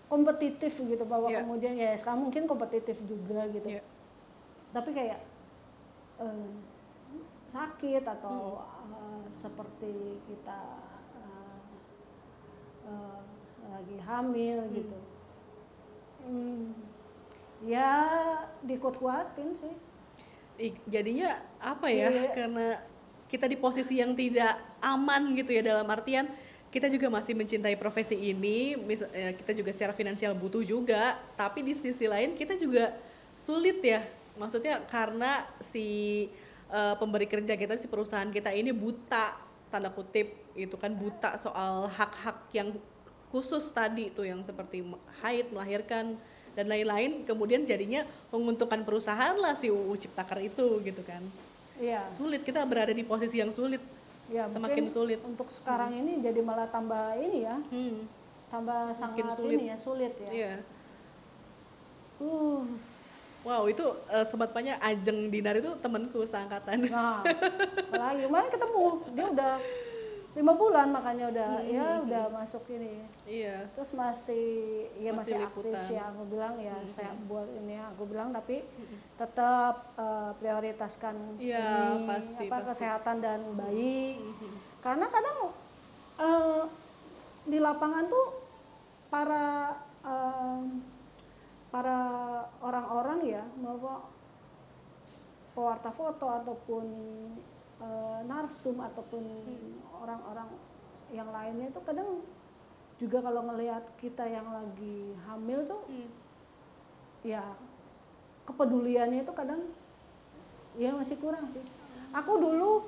[0.07, 1.45] kompetitif gitu bahwa Iya.
[1.45, 3.69] kemudian ya sekarang mungkin kompetitif juga gitu.
[3.69, 3.83] Iya.
[4.73, 5.19] Tapi kayak
[6.17, 6.49] eh,
[7.47, 8.59] sakit atau
[8.91, 9.93] eh, seperti
[10.25, 10.59] kita
[11.15, 11.61] eh,
[12.89, 13.21] eh,
[13.67, 14.97] lagi hamil gitu.
[16.23, 16.73] Hmm,
[17.63, 17.91] ya
[18.61, 19.75] dikuat-kuatin sih.
[20.57, 22.33] I- jadinya apa ya Iya.
[22.33, 22.67] karena
[23.29, 26.25] kita di posisi yang tidak aman gitu ya dalam artian
[26.67, 31.61] kita juga masih mencintai profesi ini mis- eh, kita juga secara finansial butuh juga tapi
[31.61, 32.89] di sisi lain kita juga
[33.37, 34.01] sulit ya
[34.33, 36.25] maksudnya karena si
[36.67, 39.37] eh, pemberi kerja kita si perusahaan kita ini buta
[39.69, 42.73] tanda kutip itu kan buta soal hak-hak yang
[43.31, 44.83] khusus tadi tuh yang seperti
[45.19, 46.15] haid melahirkan
[46.57, 51.21] dan lain-lain kemudian jadinya menguntungkan perusahaan lah si UU Ciptaker itu gitu kan
[51.77, 52.09] Iya.
[52.09, 53.79] sulit kita berada di posisi yang sulit
[54.27, 55.23] Ya, Semakin sulit.
[55.23, 58.03] Untuk sekarang ini jadi malah tambah ini ya, hmm.
[58.51, 59.55] tambah Makin sangat sulit.
[59.55, 60.31] ini ya, sulit ya.
[60.31, 60.53] iya
[62.17, 62.65] Uh,
[63.45, 67.21] wow itu eh, sobat panya Ajeng Dinar itu temanku seangkatan nah,
[67.93, 69.53] apalagi kemarin ketemu dia udah
[70.37, 73.01] lima bulan makanya udah Hmm, ya udah masuk ini.
[73.25, 74.45] iya Terus masih
[74.95, 75.81] ya Masih masih, aktif liputan.
[75.81, 78.61] Hmm, sih aku bilang ya saya buat ini aku bilang tapi
[79.17, 81.65] tetap eh, prioritaskan Iya,
[81.97, 82.53] ini pasti, apa pasti.
[82.53, 84.21] Hmm, kesehatan dan bayi.
[84.77, 85.37] Karena kadang
[86.19, 86.63] eh,
[87.43, 88.27] di lapangan tuh
[89.09, 89.73] para
[90.05, 90.61] eh,
[91.67, 91.97] para
[92.61, 94.05] orang-orang ya bahwa
[95.51, 96.85] pewarta foto ataupun
[97.77, 99.23] eh, narsum ataupun
[99.93, 100.49] orang-orang
[101.09, 102.19] yang lainnya itu kadang
[102.97, 106.09] juga kalau ngelihat kita yang lagi hamil tuh Hmm.
[107.21, 107.43] ya
[108.43, 109.61] kepeduliannya itu kadang
[110.73, 111.63] ya masih kurang sih.
[112.11, 112.87] Aku dulu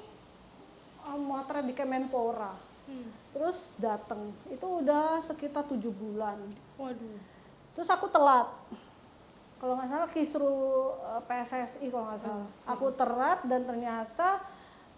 [1.02, 3.10] eh, motret di Kemenpora, Hmm.
[3.32, 6.42] terus datang itu udah sekitar tujuh bulan.
[6.76, 7.20] waduh
[7.70, 8.50] Terus aku telat.
[9.56, 10.56] Kalau nggak salah kisru
[10.98, 12.50] eh, PSSI kalau nggak salah.
[12.66, 14.42] Aku terat dan ternyata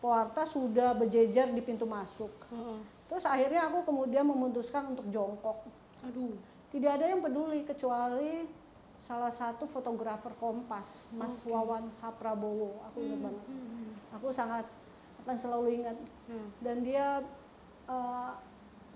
[0.01, 2.33] pewarta sudah berjejer di pintu masuk.
[2.49, 2.79] Heeh.
[3.05, 5.61] Terus akhirnya aku kemudian memutuskan untuk jongkok.
[6.01, 6.33] aduh
[6.73, 8.47] Tidak ada yang peduli kecuali
[8.97, 12.79] salah satu fotografer Kompas, Mas Wawan H Prabowo.
[12.89, 13.43] Aku ingat banget.
[13.45, 13.91] Hmm.
[14.17, 14.65] Aku sangat
[15.21, 15.97] akan selalu ingat.
[16.31, 16.47] Hmm.
[16.63, 17.19] Dan dia
[17.91, 18.31] eh,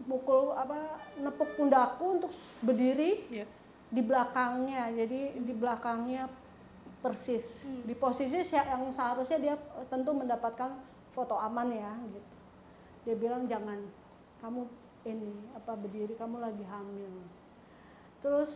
[0.08, 3.46] mukul apa nepuk pundakku untuk berdiri ya
[3.88, 6.28] di belakangnya jadi di belakangnya
[7.00, 10.76] persis di posisi si- yang seharusnya dia eh, tentu mendapatkan
[11.16, 12.36] foto aman ya gitu.
[13.08, 13.80] Dia bilang jangan
[14.44, 14.68] kamu
[15.08, 17.24] ini apa berdiri kamu lagi hamil.
[18.20, 18.52] Terus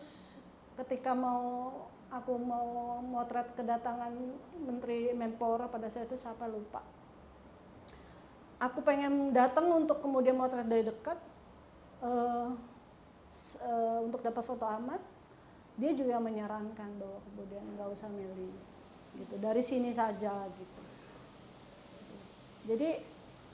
[0.75, 1.71] ketika mau
[2.11, 4.11] aku mau motret kedatangan
[4.59, 6.83] Menteri Menpora pada saat itu siapa lupa.
[8.59, 11.15] Aku pengen datang untuk kemudian motret dari dekat
[13.31, 14.99] s- eh, untuk dapat foto amat
[15.79, 18.51] dia juga menyarankan bahwa kemudian nggak usah Meli
[19.15, 19.35] gitu.
[19.39, 20.78] Dari sini saja gitu
[22.63, 22.99] jadi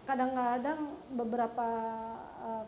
[0.03, 0.79] kadang-kadang
[1.11, 1.67] beberapa
[2.39, 2.63] uh,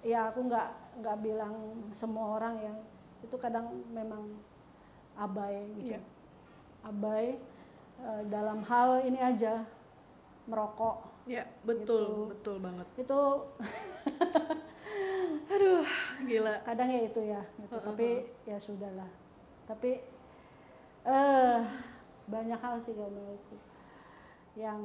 [0.00, 0.68] ya aku nggak
[0.98, 1.54] nggak bilang
[1.90, 2.78] semua orang yang
[3.20, 4.32] itu kadang memang
[5.14, 6.00] abai gitu Iya.
[6.82, 7.36] abai
[8.00, 9.64] uh, dalam hal ini aja
[10.44, 12.32] merokok Ya, betul, Gitu.
[12.32, 12.86] betul banget.
[12.96, 13.20] itu
[15.52, 15.84] Aduh,
[16.24, 16.54] gila.
[16.64, 17.76] kadang ya itu ya gitu.
[17.76, 18.08] tapi
[18.42, 19.10] ya sudahlah
[19.62, 20.00] tapi
[21.02, 21.60] eh
[22.26, 23.56] banyak hal sih kalau menurutku
[24.54, 24.80] yang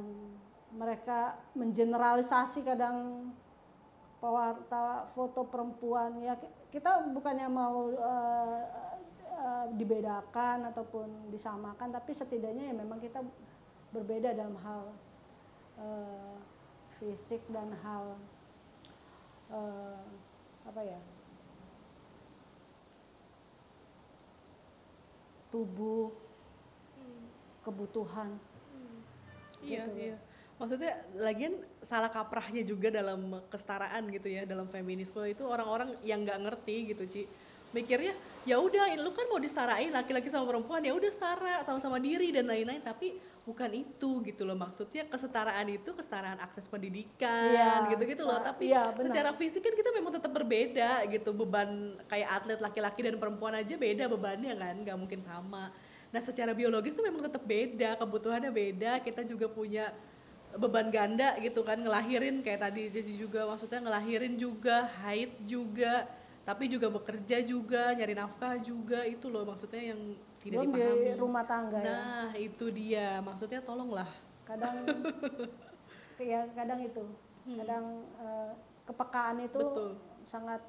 [0.72, 1.18] mereka
[1.54, 3.30] mengeneralisasi kadang
[4.18, 8.62] pewarta foto perempuan ya ki- kita bukannya mau eh,
[9.22, 13.22] eh, dibedakan ataupun disamakan tapi setidaknya ya memang kita
[13.92, 14.82] berbeda dalam hal
[15.78, 16.36] eh,
[16.98, 18.18] fisik dan hal
[19.52, 20.02] eh,
[20.66, 20.98] apa ya
[25.50, 26.10] tubuh
[27.62, 28.38] kebutuhan
[29.66, 29.98] Iya, Gitu loh.
[29.98, 30.16] iya.
[30.56, 36.40] Maksudnya lagian salah kaprahnya juga dalam kesetaraan gitu ya, dalam feminisme itu orang-orang yang nggak
[36.48, 37.22] ngerti gitu, Ci.
[37.74, 42.30] Mikirnya ya udah lu kan mau disetarain laki-laki sama perempuan ya udah setara sama-sama diri
[42.30, 48.22] dan lain-lain tapi bukan itu gitu loh maksudnya kesetaraan itu kesetaraan akses pendidikan Iya, gitu-gitu
[48.22, 48.94] loh tapi benar.
[49.02, 53.74] secara fisik kan kita memang tetap berbeda gitu beban kayak atlet laki-laki dan perempuan aja
[53.74, 55.74] beda bebannya kan nggak mungkin sama
[56.14, 59.90] nah secara biologis tuh memang tetap beda kebutuhannya beda kita juga punya
[60.54, 66.06] beban ganda gitu kan ngelahirin kayak tadi Jessy juga maksudnya ngelahirin juga haid juga
[66.46, 70.00] tapi juga bekerja juga nyari nafkah juga itu loh maksudnya yang
[70.46, 71.02] tidak belum dipahami.
[71.02, 71.86] di rumah tangga ya?
[71.90, 74.06] Nah itu dia maksudnya tolonglah.
[74.46, 74.86] Kadang
[76.30, 77.02] ya kadang itu
[77.50, 77.84] kadang
[78.22, 78.50] eh,
[78.86, 79.70] kepekaan itu Hmm.
[79.74, 79.90] Betul.
[80.22, 80.62] sangat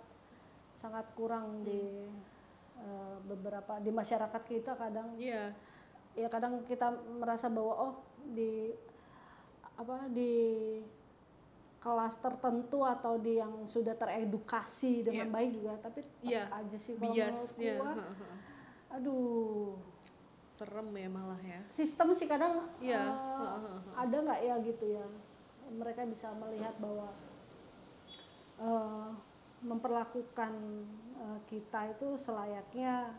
[0.73, 2.09] sangat kurang di
[2.81, 5.13] eh, beberapa di masyarakat kita kadang.
[5.21, 5.53] Iya.
[6.17, 6.89] Ya kadang kita
[7.21, 7.93] merasa bahwa oh
[8.33, 8.73] di
[9.77, 10.33] apa di
[11.77, 15.33] kelas tertentu atau di yang sudah teredukasi dengan Iya.
[15.33, 17.75] baik juga tapi Iya, aja sih kalau biasnya
[18.97, 19.77] aduh.
[20.57, 21.61] Serem ya malah ya.
[21.69, 25.05] Sistem sih kadang Iya, eh, heeh, ada nggak ya gitu ya
[25.69, 27.13] mereka bisa melihat bahwa
[28.57, 29.09] eh,
[29.61, 30.53] memperlakukan
[31.17, 33.13] eh, kita itu selayaknya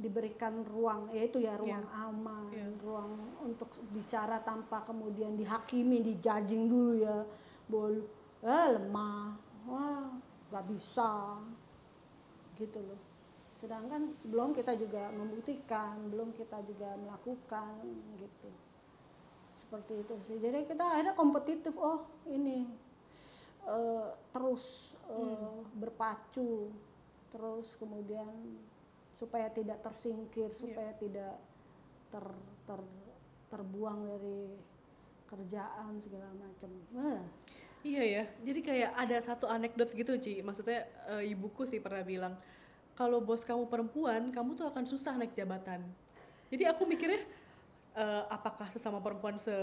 [0.00, 2.66] diberikan ruang yaitu ya ruang aman Iya.
[2.80, 3.12] ruang
[3.44, 7.22] untuk bicara tanpa kemudian dihakimi dijudging dulu ya.
[7.68, 8.02] Bol
[8.40, 9.36] eh lemah
[9.68, 10.08] wah
[10.50, 11.36] nggak bisa
[12.56, 13.00] gitu loh.
[13.60, 17.84] Sedangkan belum kita juga membuktikan belum kita juga melakukan
[18.16, 18.48] gitu.
[19.60, 20.36] Seperti itu sih.
[20.40, 22.64] Jadi kita akhirnya kompetitif oh ini
[23.68, 26.72] eh, terus eh, berpacu
[27.30, 28.26] terus kemudian
[29.20, 31.36] supaya tidak tersingkir supaya tidak
[32.08, 32.24] ter,
[32.64, 32.80] ter
[33.52, 34.56] terbuang dari
[35.28, 37.22] kerjaan segala macam Wah,
[37.80, 40.84] Iya ya, jadi kayak ada satu anekdot gitu Ci, maksudnya
[41.16, 42.36] eh, ibuku sih pernah bilang,
[42.92, 45.80] kalau bos kamu perempuan, kamu tuh akan susah naik jabatan.
[46.52, 47.24] Jadi aku mikirnya,
[47.96, 49.56] eh, apakah sesama perempuan se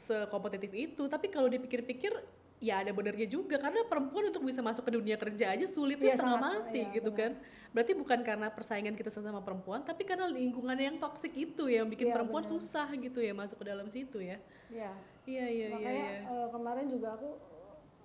[0.00, 1.04] sekompetitif itu?
[1.04, 2.16] Tapi kalau dipikir-pikir,
[2.60, 6.16] ya ada benernya juga, karena perempuan untuk bisa masuk ke dunia kerja aja sulitnya Iya,
[6.20, 7.20] setengah sangat, mati iya, gitu benar.
[7.20, 7.32] kan.
[7.72, 12.12] Berarti bukan karena persaingan kita sesama perempuan, tapi karena lingkungan yang toksik itu yang bikin
[12.12, 12.52] Iya, perempuan benar.
[12.54, 14.36] susah gitu ya masuk ke dalam situ ya.
[14.68, 14.92] ya
[15.24, 15.68] Iya iya iya.
[15.72, 16.20] makanya iya.
[16.28, 17.28] eh, kemarin juga aku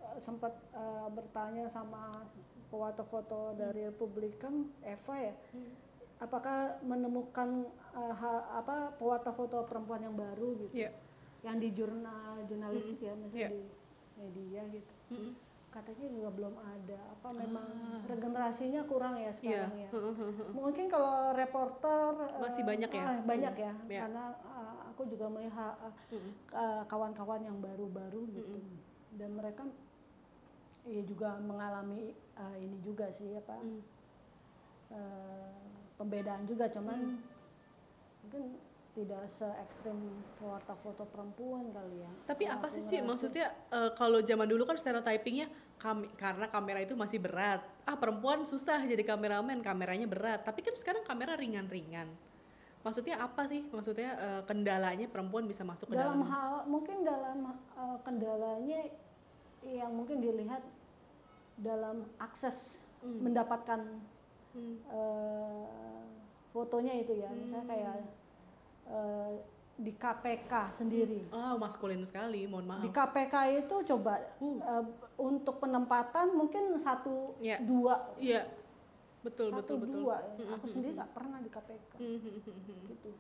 [0.02, 2.24] eh, sempat eh, bertanya sama
[2.68, 5.36] pewarta foto dari Republikan Eva ya
[6.18, 10.92] apakah menemukan eh, hal- apa pewarta foto perempuan yang baru gitu Iya.
[11.44, 13.50] yang di jurnal jurnalistik ya misalnya Iya.
[13.52, 13.62] di
[14.16, 14.94] media gitu.
[15.12, 15.34] Mm-mm.
[15.68, 17.00] katanya juga belum ada.
[17.12, 17.68] Apa memang
[18.08, 19.68] regenerasinya kurang ya Iya.
[19.68, 19.90] sekarang ya?
[20.56, 23.04] Mungkin kalau reporter eh, Masih banyak ya?
[23.04, 23.74] ah, banyak ya.
[23.84, 24.00] Iya.
[24.08, 25.76] karena eh, aku juga melihat
[26.16, 28.56] eh, kawan-kawan yang baru-baru gitu.
[29.20, 29.68] Dan mereka
[30.88, 33.80] ya juga mengalami eh, ini juga sih apa Mm.
[34.96, 35.60] eh,
[36.00, 36.72] pembedaan juga.
[36.72, 37.20] Cuman
[38.24, 38.44] mungkin
[38.96, 40.00] tidak se ekstrim
[40.40, 43.04] pewarta foto perempuan kali ya Tapi apa sih Ci?
[43.04, 43.10] ngerasa.
[43.12, 47.60] Maksudnya eh, kalau zaman dulu kan stereotypingnya kami, karena kamera itu masih berat.
[47.84, 50.48] Ah perempuan susah jadi kameramen, kameranya berat.
[50.48, 52.08] Tapi kan sekarang kamera ringan-ringan.
[52.88, 53.68] Maksudnya apa sih?
[53.68, 56.32] Maksudnya eh, kendalanya perempuan bisa masuk ke dalam dalam.
[56.32, 57.38] hal mungkin dalam
[57.76, 58.88] uh, kendalanya
[59.68, 60.64] yang mungkin dilihat
[61.60, 63.84] dalam akses mendapatkan
[64.56, 64.80] Hmm.
[64.88, 65.68] uh,
[66.56, 68.08] fotonya itu ya misalnya kayak
[68.88, 69.34] uh,
[69.76, 71.28] di KPK sendiri.
[71.36, 72.80] Ah maskulin sekali, mohon maaf.
[72.80, 73.36] di KPK
[73.68, 74.84] itu coba uh,
[75.20, 77.60] untuk penempatan mungkin satu Iya.
[77.60, 78.16] dua.
[78.16, 78.48] Iya,
[79.20, 79.96] betul satu betul betul.
[80.08, 80.18] dua.
[80.40, 80.56] Ya.
[80.56, 83.12] aku sendiri nggak pernah di KPK gitu.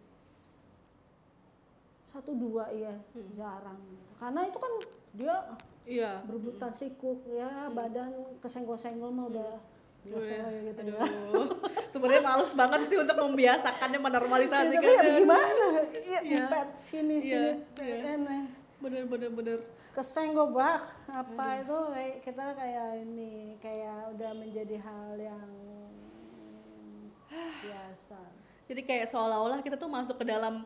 [2.15, 2.95] Satu dua ya
[3.35, 4.07] jarang gitu.
[4.15, 4.73] karena itu kan
[5.11, 5.35] dia
[5.83, 6.11] iya.
[6.23, 9.74] berebutan sikuk ya badan kesenggol-senggol mah udah Iya.
[10.07, 10.99] Ya gitu ya.
[11.01, 11.47] Aduh,
[11.91, 15.67] sebenarnya males banget sih untuk membiasakannya menormalisasi tapi ya gimana?
[16.05, 16.45] Ya Iya.
[16.45, 17.97] empet sini Iya, sini iya.
[18.15, 18.45] enak
[18.77, 19.59] Bener bener bener.
[19.91, 25.47] kesenggol bak apa itu kayak kita kayak ini kayak udah menjadi hal yang
[27.63, 28.19] biasa.
[28.65, 30.65] Jadi kayak seolah-olah kita tuh masuk ke dalam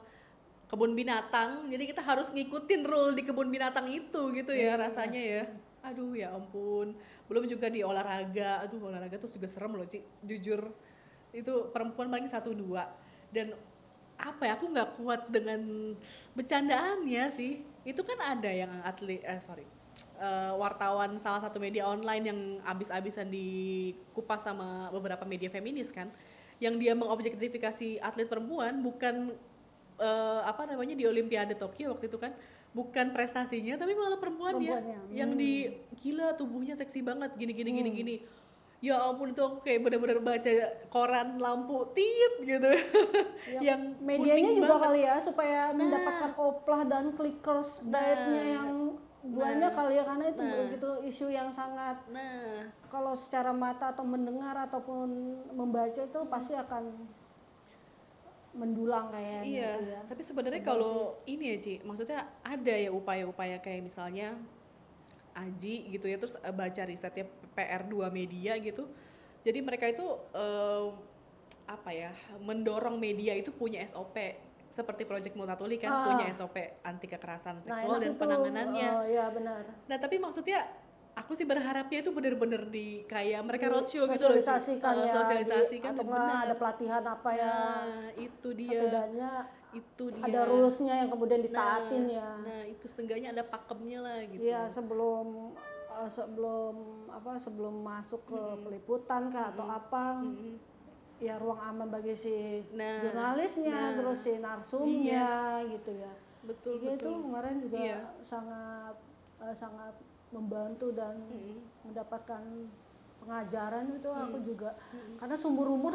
[0.66, 5.44] kebun binatang, jadi kita harus ngikutin rule di kebun binatang itu gitu ya rasanya ya.
[5.84, 6.96] Aduh ya ampun.
[7.32, 8.64] Belum juga di olahraga.
[8.68, 10.70] Aduh olahraga tuh juga serem loh sih, jujur.
[11.32, 12.90] Itu perempuan paling satu dua
[13.30, 13.54] dan
[14.20, 15.94] apa ya aku nggak kuat dengan
[16.36, 17.64] bercandaannya sih.
[17.88, 19.64] Itu kan ada yang atlet eh sorry
[20.20, 26.12] eh, wartawan salah satu media online yang abis-abisan dikupas sama beberapa media feminis kan
[26.60, 29.32] yang dia mengobjektifikasi atlet perempuan bukan
[30.00, 32.36] eh, apa namanya di Olimpiade Tokyo waktu itu kan
[32.70, 37.90] bukan prestasinya tapi malah perempuannya Perempuannya, yang di gila tubuhnya seksi banget gini gini gini
[37.92, 38.16] gini.
[38.80, 40.48] Ya ampun itu aku kayak bener-bener baca
[40.88, 42.72] koran lampu tit gitu.
[43.60, 44.86] Yang medianya juga banget.
[44.88, 50.90] kali ya supaya mendapatkan oplah dan clickers dietnya yang banyak kali ya karena itu begitu
[51.12, 52.72] isu yang sangat nah.
[52.88, 55.12] kalau secara mata atau mendengar ataupun
[55.52, 56.88] membaca itu pasti akan
[58.52, 60.00] mendulang kayaknya Iya, gitu ya.
[60.06, 60.94] tapi sebenarnya kalau
[61.24, 64.34] ini ya Ci, maksudnya ada ya upaya-upaya kayak misalnya
[65.32, 67.24] Aji gitu ya, terus eh, baca risetnya
[67.54, 68.90] PR2 Media gitu.
[69.40, 70.86] Jadi mereka itu eh,
[71.66, 74.18] apa ya, mendorong media itu punya SOP
[74.70, 76.06] seperti Project Multatuli kan Ah.
[76.08, 78.20] punya SOP anti kekerasan Nah, seksual enak dan itu.
[78.20, 78.90] penanganannya.
[78.92, 79.64] Oh, iya benar.
[79.86, 80.66] Nah tapi maksudnya
[81.20, 84.36] aku sih berharapnya itu bener-bener di kayak mereka roadshow gitu loh.
[84.36, 86.42] Sosialisasikan ya, sosialisasikan di- dan atau benar.
[86.42, 87.84] ada pelatihan apa ya Nah,
[88.16, 88.80] itu dia.
[88.80, 89.32] setidaknya
[89.70, 90.24] Itu dia.
[90.26, 94.42] ada rulesnya yang kemudian ditaatin ya Nah, itu seenggaknya ada pakemnya lah gitu.
[94.42, 95.54] Iya sebelum
[95.92, 96.74] eh, sebelum
[97.08, 100.24] apa sebelum masuk ke peliputan kah atau apa
[101.20, 105.28] ya ruang aman bagi si Nah, jurnalisnya terus si narsumnya
[105.68, 107.16] gitu ya Betul, Dia itu betul.
[107.22, 108.00] kemarin juga Iya.
[108.24, 108.96] sangat
[109.40, 109.94] eh, sangat
[110.30, 111.18] membantu dan
[111.86, 112.44] mendapatkan
[113.20, 114.78] pengajaran itu aku juga.
[115.18, 115.94] Karena sumber umur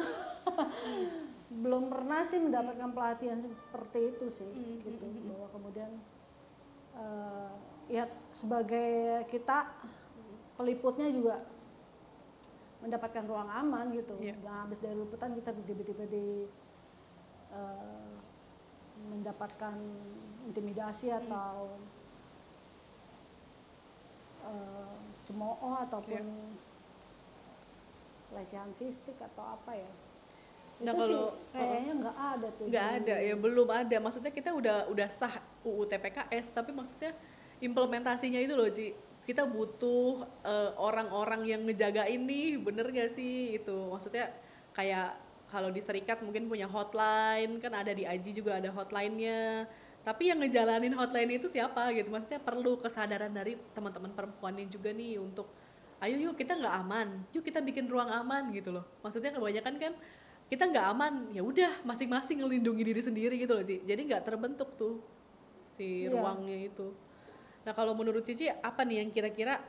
[1.62, 4.50] belum pernah sih mendapatkan pelatihan seperti itu sih
[4.82, 5.06] gitu.
[5.30, 5.90] bahwa kemudian
[6.98, 7.52] eh,
[7.88, 8.04] ya
[8.34, 9.70] sebagai kita
[10.58, 11.46] peliputnya juga
[12.82, 14.18] mendapatkan ruang aman gitu.
[14.44, 16.44] Nah, habis dari liputan kita tiba-tiba di
[17.54, 18.14] eh,
[19.10, 19.76] mendapatkan
[20.48, 21.80] intimidasi atau
[24.44, 26.24] eh, cemooh ataupun
[28.30, 29.90] pelecehan fisik atau apa ya?
[30.82, 33.96] Nah, itu kalau- sih kayaknya nggak ada tuh nggak ada ya belum ada.
[34.02, 37.14] Maksudnya kita udah udah sah UU TPKS tapi maksudnya
[37.62, 38.90] implementasinya itu loh Ci
[39.24, 43.56] kita butuh eh, orang-orang yang ngejaga ini bener gak sih?
[43.56, 44.34] Itu maksudnya
[44.74, 45.16] kayak
[45.48, 49.70] kalau di serikat mungkin punya hotline kan ada di Aji juga ada hotline-nya
[50.04, 52.12] tapi yang ngejalanin hotline itu siapa gitu?
[52.12, 55.48] Maksudnya perlu kesadaran dari teman-teman perempuannya juga nih untuk
[55.98, 57.08] ayo yuk kita nggak aman.
[57.32, 58.84] Yuk kita bikin ruang aman gitu loh.
[59.00, 59.92] Maksudnya kebanyakan kan
[60.44, 64.76] kita nggak aman ya udah masing-masing ngelindungi diri sendiri gitu loh Ci jadi nggak terbentuk
[64.76, 65.00] tuh
[65.72, 66.12] si Iya.
[66.12, 66.92] ruangnya itu.
[67.64, 69.64] Nah kalau menurut Cici apa nih yang kira-kira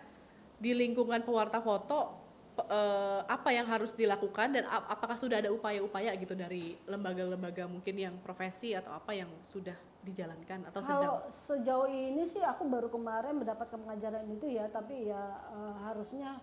[0.60, 2.12] di lingkungan pewarta foto
[2.60, 7.96] eh, apa yang harus dilakukan dan ap- apakah sudah ada upaya-upaya gitu dari lembaga-lembaga mungkin
[7.96, 9.76] yang profesi atau apa yang sudah
[10.06, 11.02] dijalankan atau sedang?
[11.02, 16.38] Kalau sejauh ini sih aku baru kemarin mendapatkan pengajaran itu ya, tapi ya eh, harusnya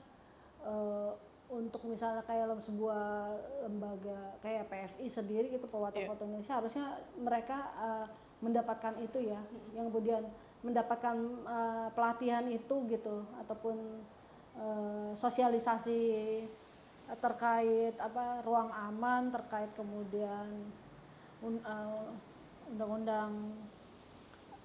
[0.66, 1.10] eh,
[1.52, 3.02] untuk misalnya kayak lem- sebuah
[3.62, 6.08] lembaga kayak PFI sendiri gitu pewarta Iya.
[6.08, 8.06] foto Indonesia harusnya mereka eh,
[8.42, 9.38] mendapatkan itu ya,
[9.72, 10.26] yang kemudian
[10.60, 13.76] mendapatkan eh, pelatihan itu gitu ataupun
[14.58, 16.02] eh, sosialisasi
[17.12, 20.48] terkait apa ruang aman terkait kemudian
[21.42, 21.60] un-
[22.73, 23.53] undang-undang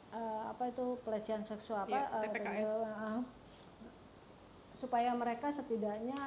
[0.10, 2.72] eh, apa itu pelecehan seksual apa Iya, eh, TPKS.
[2.80, 3.20] eh,
[4.74, 6.20] supaya mereka setidaknya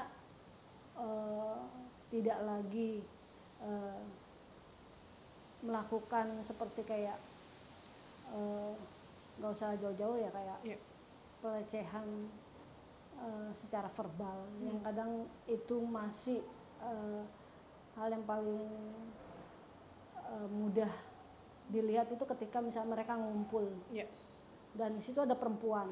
[0.95, 1.59] eh,
[2.09, 3.01] tidak lagi
[3.61, 4.03] eh,
[5.61, 7.19] melakukan seperti kayak
[9.37, 10.79] nggak usah jauh-jauh ya kayak Iya.
[11.41, 12.09] pelecehan
[13.17, 14.63] eh, secara verbal Hmm.
[14.63, 15.11] yang kadang
[15.47, 16.41] itu masih
[16.79, 17.23] eh,
[17.93, 18.69] hal yang paling
[20.23, 20.93] eh, mudah
[21.71, 23.71] dilihat itu ketika misalnya mereka ngumpul.
[23.95, 24.07] Ya.
[24.75, 25.91] Dan di situ ada perempuan.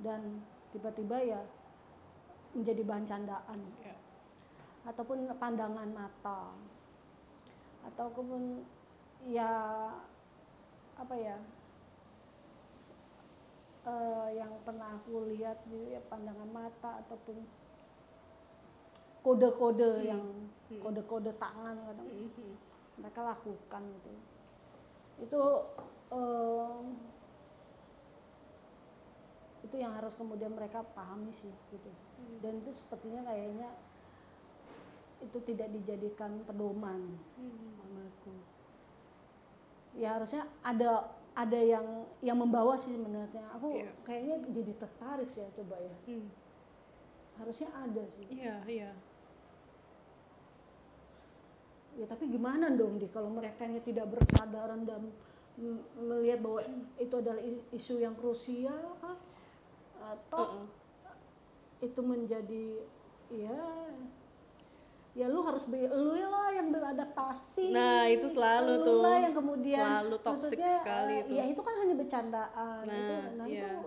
[0.00, 1.40] Dan tiba-tiba ya
[2.52, 3.60] menjadi bahan candaan.
[3.80, 3.96] Ya.
[4.84, 6.52] Ataupun pandangan mata.
[7.88, 8.64] Ataupun
[9.24, 9.48] ya
[10.94, 11.36] apa ya
[13.84, 17.44] eh, yang pernah aku lihat gitu ya pandangan mata ataupun
[19.24, 20.04] kode-kode Hmm.
[20.04, 20.24] yang
[20.68, 20.80] Hmm.
[20.80, 22.08] kode-kode tangan kadang.
[22.08, 22.52] Mhm.
[22.94, 24.12] mereka lakukan itu
[25.16, 25.40] itu
[26.10, 26.84] em,
[29.64, 32.38] itu yang harus kemudian mereka pahami sih gitu Hmm.
[32.40, 33.70] dan itu sepertinya kayaknya
[35.18, 37.68] itu tidak dijadikan pedoman Mhm.
[37.80, 38.32] menurutku
[39.94, 41.86] ya harusnya ada ada yang
[42.20, 43.90] yang membawa sih sebenarnya aku Iya.
[44.04, 46.28] kayaknya jadi tertarik sih ya coba ya Hmm.
[47.34, 48.90] harusnya ada sih Iya, iya.
[51.94, 55.02] Ya tapi gimana dong di kalau mereka nya tidak berkesadaran dan
[55.96, 56.60] melihat bahwa
[56.98, 57.38] itu adalah
[57.70, 59.14] isu yang krusial ah,
[59.96, 60.66] atau Heeh.
[61.84, 62.66] itu menjadi
[63.30, 63.62] ya
[65.14, 68.98] ya lu harus be, lu lah yang beradaptasi Nah, itu selalu lu tuh.
[68.98, 71.32] lah yang kemudian Selalu toxic sekali eh, itu.
[71.38, 73.62] ya itu kan hanya bercandaan Nah, itu nah iya.
[73.62, 73.78] itu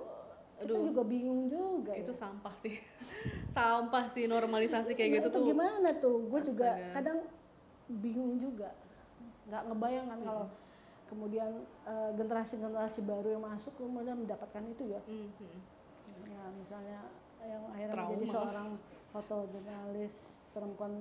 [0.58, 0.88] kita Aduh.
[0.90, 2.18] juga bingung juga Itu ya.
[2.18, 2.80] sampah sih.
[3.54, 5.44] sampah sih normalisasi kayak Nah, gitu itu tuh.
[5.46, 7.20] gimana tuh gue juga kadang
[7.90, 8.72] bingung juga
[9.48, 10.46] nggak ngebayang kan kalau
[11.08, 11.52] kemudian
[11.88, 15.56] eh, generasi-generasi baru yang masuk kemudian mendapatkan itu ya Mhm.
[16.28, 17.00] ya misalnya
[17.42, 18.08] yang akhirnya Trauma.
[18.12, 18.70] menjadi seorang
[19.10, 20.16] fotojurnalis
[20.52, 20.94] perempuan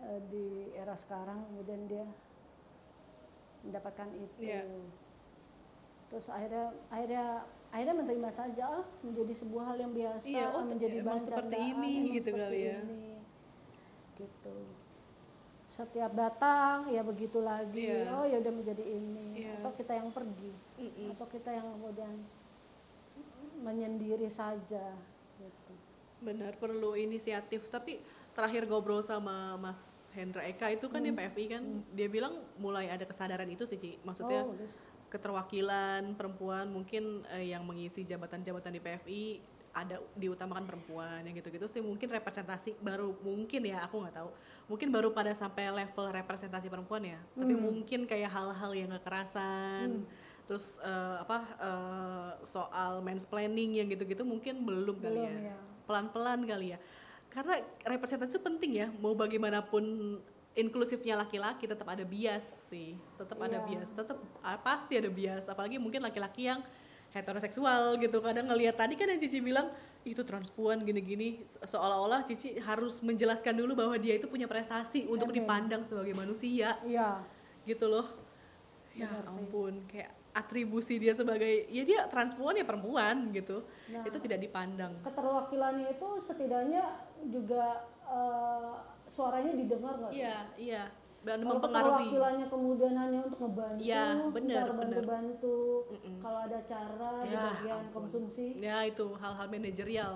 [0.00, 2.06] eh, di era sekarang kemudian dia
[3.60, 4.64] mendapatkan itu Iya.
[6.08, 7.26] terus akhirnya akhirnya
[7.70, 11.92] akhirnya menerima saja ah, menjadi sebuah hal yang biasa Iya, oh, menjadi bahan seperti ini
[12.14, 12.78] gitu kali ya.
[12.80, 13.02] ini.
[14.16, 14.54] gitu
[15.80, 18.12] setiap datang ya begitu lagi Iya.
[18.12, 19.56] oh ya udah menjadi ini Iya.
[19.60, 21.16] atau kita yang pergi Mm-mm.
[21.16, 22.14] atau kita yang kemudian
[23.60, 24.92] menyendiri saja
[25.40, 25.72] gitu
[26.20, 27.72] Benar perlu inisiatif.
[27.72, 27.96] Tapi
[28.36, 29.80] terakhir ngobrol sama Mas
[30.12, 31.64] Hendra Eka itu kan di PFI kan,
[31.96, 33.96] dia bilang mulai ada kesadaran itu sih, Ci.
[34.04, 34.52] Maksudnya oh,
[35.08, 39.24] keterwakilan perempuan mungkin eh, yang mengisi jabatan-jabatan di PFI
[39.70, 41.78] ada diutamakan perempuan yang gitu-gitu sih.
[41.78, 44.30] Mungkin representasi baru mungkin ya aku nggak tahu.
[44.66, 47.20] Mungkin baru pada sampai level representasi perempuan ya.
[47.38, 50.04] Tapi mungkin kayak hal-hal yang kekerasan
[50.50, 55.54] terus eh, apa eh, soal mansplaining yang gitu-gitu mungkin belum, kali ya.
[55.54, 55.58] ya.
[55.86, 56.78] pelan-pelan kali ya.
[57.30, 58.90] Karena representasi itu penting ya.
[58.98, 60.18] Mau bagaimanapun
[60.58, 62.98] inklusifnya laki-laki tetap ada bias sih.
[63.14, 63.66] Tetap ada Iya.
[63.70, 63.88] bias.
[63.94, 65.46] Tetap ah, pasti ada bias.
[65.46, 66.58] Apalagi mungkin laki-laki yang
[67.10, 68.22] heteroseksual gitu.
[68.22, 69.70] Kadang ngelihat tadi kan yang Cici bilang
[70.06, 71.42] itu transpuan gini-gini.
[71.44, 76.78] Se- seolah-olah Cici harus menjelaskan dulu bahwa dia itu punya prestasi untuk dipandang sebagai manusia.
[76.86, 77.20] Iya.
[77.66, 78.06] Gitu loh.
[78.94, 79.38] Ya Benar sih.
[79.38, 83.66] ampun kayak atribusi dia sebagai ya dia transpuan ya perempuan gitu.
[83.90, 84.06] Nah.
[84.06, 84.94] itu tidak dipandang.
[85.02, 86.84] Keterwakilannya itu setidaknya
[87.30, 88.74] juga eh,
[89.10, 90.12] suaranya didengar nggak?
[90.14, 90.82] Iya iya
[91.20, 95.02] dan Kalau mempengaruhi keterwakilannya kemudian hanya untuk ngebantu, Iya, benar, benar.
[95.04, 96.16] Mm-mm.
[96.18, 97.92] kalau ada cara di Ya, bagian ampun.
[97.94, 100.14] konsumsi, ya itu hal-hal manajerial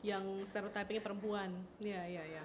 [0.00, 1.48] yang stereotypingnya perempuan
[1.80, 2.44] ya ya ya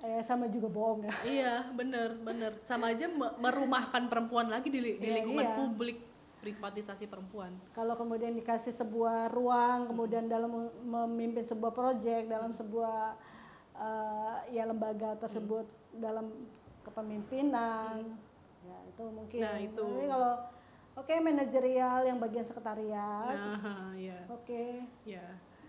[0.00, 1.14] eh, sama juga bohong ya.
[1.26, 5.56] iya bener bener sama aja me- merumahkan perempuan lagi di, di Iya, lingkungan iya.
[5.56, 5.98] publik
[6.38, 13.16] privatisasi perempuan Kalau kemudian dikasih sebuah ruang, kemudian dalam mem- memimpin sebuah proyek, dalam sebuah
[13.74, 15.66] eh, ya lembaga tersebut
[15.98, 16.30] dalam
[16.84, 18.18] kepemimpinan,
[18.64, 19.38] ya itu mungkin.
[19.40, 19.84] Nah, itu.
[19.84, 20.34] Tapi kalau
[20.94, 25.24] oke manajerial yang bagian sekretariat, nah ya oke ya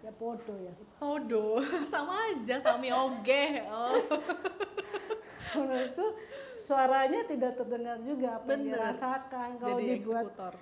[0.05, 0.73] ya podo ya.
[1.01, 1.57] Podo,
[1.93, 3.65] sama aja sami oge.
[3.65, 3.97] Oh.
[5.55, 6.19] Menurutku
[6.59, 10.53] suaranya tidak terdengar juga apa yang dirasakan kalau Jadi dibuat eksekutor,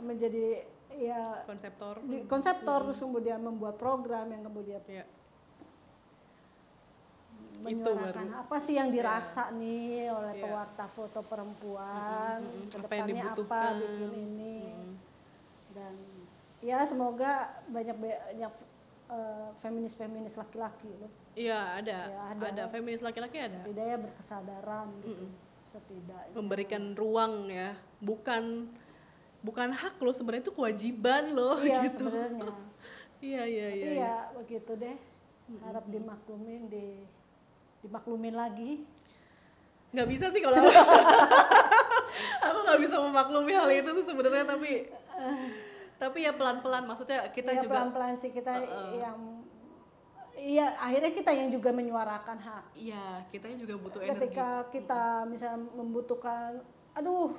[0.00, 0.46] menjadi
[0.90, 1.94] ya konseptor.
[2.02, 5.06] di konseptor terus kemudian membuat program yang kemudian Ya.
[7.60, 8.40] Itu menyuarakan baru.
[8.40, 10.42] apa sih yang dirasa nih oleh Iya.
[10.42, 12.40] pewarta foto perempuan.
[12.40, 13.72] Apa yang ke depannya apa dibutuhkan.
[13.76, 14.92] bikin ini Mm.
[15.70, 15.94] dan
[16.60, 17.32] ya semoga
[17.66, 18.52] banyak banyak
[19.08, 22.62] eh, feminis-feminis laki-laki loh Iya ada, Ya, ada, ada.
[22.68, 23.54] feminis laki-laki ada.
[23.56, 25.30] setidaknya berkesadaran gitu Mm-mm.
[25.68, 28.70] setidaknya Memberikan ruang ya, bukan
[29.40, 32.06] bukan hak loh sebenarnya itu kewajiban loh iya gitu.
[32.06, 32.50] sebenarnya
[33.20, 33.84] Iya iya tapi iya.
[33.84, 34.14] ya iya.
[34.32, 34.96] begitu deh
[35.60, 37.02] harap dimaklumin di
[37.80, 38.84] dimaklumin lagi?
[39.90, 40.70] Nggak bisa sih kalau aku.
[42.46, 44.86] aku nggak bisa memaklumi hal itu sih sebenarnya tapi
[45.96, 46.86] tapi ya pelan-pelan.
[46.86, 48.52] Maksudnya kita ya juga pelan-pelan sih kita
[48.94, 49.18] yang
[50.40, 52.64] iya akhirnya kita yang juga menyuarakan hak.
[52.72, 54.14] Iya, kita juga butuh energi.
[54.16, 57.32] ketika kita misalnya membutuhkan aduh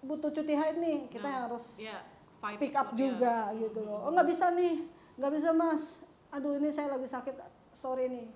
[0.00, 2.00] butuh cuti haid nih kita Nah, harus ya,
[2.38, 2.96] fight speak up ya.
[2.96, 4.06] juga gitu loh.
[4.06, 4.86] Oh nggak bisa nih
[5.18, 6.00] nggak bisa mas.
[6.30, 7.34] Aduh ini saya lagi sakit
[7.74, 8.26] sorry nih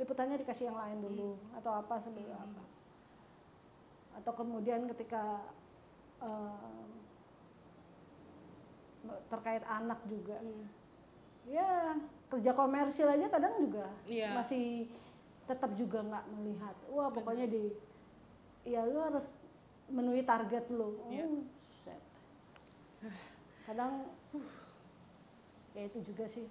[0.00, 2.62] liputannya dikasih yang lain dulu atau apa sebelum apa
[4.16, 5.44] atau kemudian ketika
[6.20, 6.88] eh,
[9.28, 10.64] terkait anak juga Hmm.
[11.48, 11.96] ya
[12.28, 14.36] kerja komersil aja kadang juga Iya.
[14.36, 14.88] masih
[15.44, 17.72] tetap juga nggak melihat wah pokoknya di
[18.62, 19.32] ya lu harus
[19.88, 21.24] menuhi target lu Iya.
[21.26, 21.44] oh,
[21.82, 22.00] set.
[23.66, 24.04] kadang
[25.72, 26.44] ya itu juga sih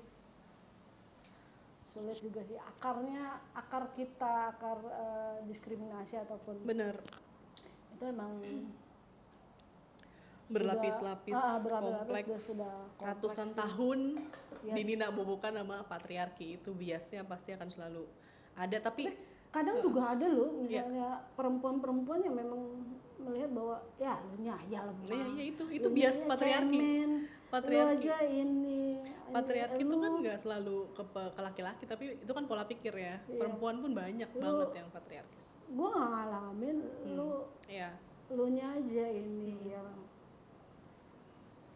[1.89, 6.95] sulit juga sih akarnya akar kita akar eh, diskriminasi ataupun bener
[7.91, 8.31] itu emang
[10.49, 13.57] berlapis-lapis ah, berlapis-lapis kompleks sudah- kompleks ratusan sih.
[13.57, 13.99] tahun
[14.59, 14.75] Yes.
[14.75, 18.03] dinina bobokan sama patriarki itu biasnya pasti akan selalu
[18.53, 19.07] ada tapi
[19.49, 20.83] kadang juga ada loh Iya.
[20.83, 22.61] misalnya perempuan-perempuan yang memang
[23.19, 27.11] melihat bahwa ya lu aja lemah ya, ya itu itu bias patriarki cemen,
[27.49, 28.05] Patriarki.
[28.05, 29.01] aja ini.
[29.29, 33.17] Patriarki itu kan nggak selalu ke, ke laki-laki tapi itu kan pola pikir ya.
[33.19, 33.37] Iya.
[33.37, 35.45] perempuan pun banyak Lu- banget yang patriarkis.
[35.69, 36.77] Gua nggak ngalamin
[37.13, 37.29] lu
[37.65, 37.89] ya
[38.29, 39.69] lu nya aja ini Hmm.
[39.69, 39.85] ya.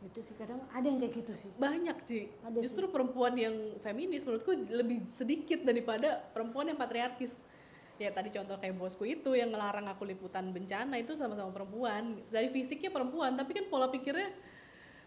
[0.03, 1.49] Itu sih kadang ada yang kayak gitu sih.
[1.55, 2.27] Banyak sih.
[2.43, 7.39] Ada justru perempuan yang feminis menurutku lebih sedikit daripada perempuan yang patriarkis.
[7.95, 12.19] Ya tadi contoh kayak bosku itu yang ngelarang aku liputan bencana itu sama-sama perempuan.
[12.27, 14.33] Dari fisiknya perempuan tapi kan pola pikirnya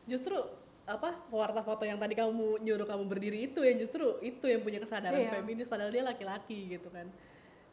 [0.06, 0.38] justru
[0.86, 4.78] apa pewarta foto yang tadi kamu nyuruh kamu berdiri itu ya justru itu yang punya
[4.78, 5.30] kesadaran Iya.
[5.32, 7.10] feminis padahal dia laki-laki gitu kan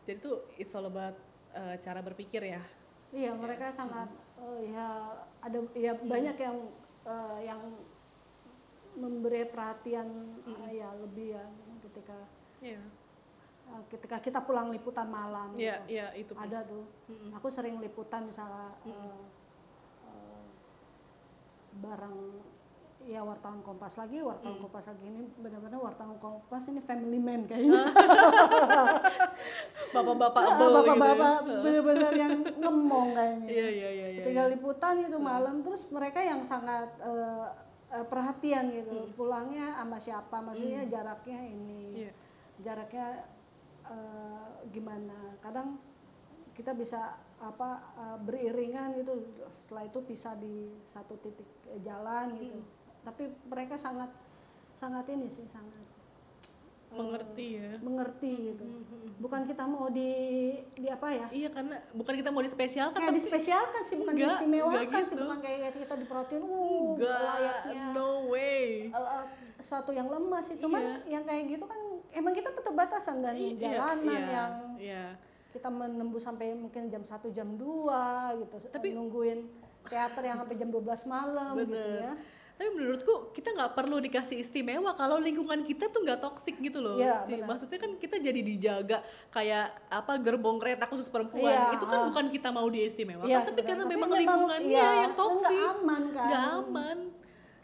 [0.04, 1.14] jadi tuh it's all about
[1.54, 2.62] uh, cara berpikir ya
[3.10, 6.10] iya mereka sangat eh, ya ada ya Hmm.
[6.10, 6.58] banyak yang
[7.06, 7.62] eh, yang
[8.94, 10.10] memberi perhatian
[10.42, 10.58] Hmm.
[10.66, 11.46] eh, ya lebih ya
[11.84, 12.18] ketika
[12.60, 12.82] Iya
[13.64, 15.94] eh, ketika kita pulang liputan malam iya gitu.
[15.94, 17.30] iya itu ada tuh Mm-mm.
[17.32, 19.22] aku sering liputan misalnya eh, eh,
[21.82, 22.16] barang
[23.04, 27.84] ya wartawan kompas lagi wartawan kompas lagi ini benar-benar wartawan kompas ini family man kayaknya.
[29.94, 30.72] Bapak-bapak gitu ya.
[30.72, 33.48] bapak-bapak benar-benar yang ngemong kayaknya.
[33.52, 37.48] Iya iya iya iya ketika liputan itu malam terus mereka yang sangat eh,
[38.08, 39.12] perhatian gitu.
[39.20, 42.12] Pulangnya sama siapa maksudnya jaraknya ini Iya.
[42.64, 43.08] jaraknya
[43.92, 45.36] eh, gimana.
[45.44, 45.76] Kadang
[46.56, 47.70] kita bisa apa
[48.00, 49.14] eh, beriringan gitu.
[49.60, 52.60] Setelah itu pisah di satu titik eh, jalan gitu.
[53.04, 54.10] Tapi mereka sangat
[54.74, 55.84] sangat ini sih sangat
[56.94, 57.72] mengerti ya.
[57.82, 58.66] mengerti gitu.
[59.18, 60.14] bukan kita mau di
[60.78, 61.26] di apa ya?
[61.34, 65.14] Iya karena bukan kita mau dispesialkan kayak dispesialkan sih bukan Enggak, diistimewakan enggak sih.
[65.18, 65.24] gitu.
[65.26, 67.84] bukan kayak kita diperhatiin uh enggak layaknya.
[67.98, 68.94] no way.
[69.58, 70.56] sesuatu yang lemah sih.
[70.60, 71.80] Cuman yang kayak gitu kan
[72.14, 75.06] emang kita tetap batasan dan I- iya, jalanan iya, yang iya.
[75.54, 77.62] Kita menembus sampai mungkin jam 1 jam 2
[78.42, 79.46] gitu Tapi- nungguin
[79.86, 82.02] teater yang sampai jam 12 malam gitu Bener.
[82.02, 82.14] ya
[82.54, 87.02] Tapi menurutku kita nggak perlu dikasih istimewa kalau lingkungan kita tuh nggak toksik gitu loh.
[87.02, 87.42] Iya, Ci.
[87.42, 91.50] Maksudnya kan kita jadi dijaga kayak apa gerbong kereta khusus perempuan.
[91.50, 92.06] Iya, Itu kan ah.
[92.06, 95.50] bukan kita mau diistimewakan, Iya, tapi karena Tapi memang memang, lingkungannya iya, yang toksik.
[95.50, 96.28] nggak aman kan.
[96.30, 96.98] Nggak aman.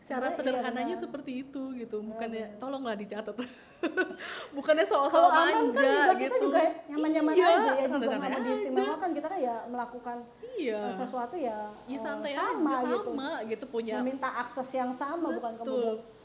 [0.09, 1.03] Cara iya, sederhananya benar.
[1.05, 2.01] seperti itu gitu.
[2.01, 3.37] Bukannya tolonglah dicatat.
[4.57, 6.19] Bukannya soal kalau soal aman manja kan juga gitu.
[6.19, 8.39] kita juga nyaman-nyaman Iya, aja ya juga aja.
[8.41, 10.17] diistimewakan kita kan ya melakukan
[10.57, 10.79] Iya.
[10.81, 15.27] uh, sesuatu ya Ya santai sama aja gitu sama gitu punya meminta akses yang sama
[15.31, 15.63] bukan Betul.
[15.63, 16.18] kemudian uh, s-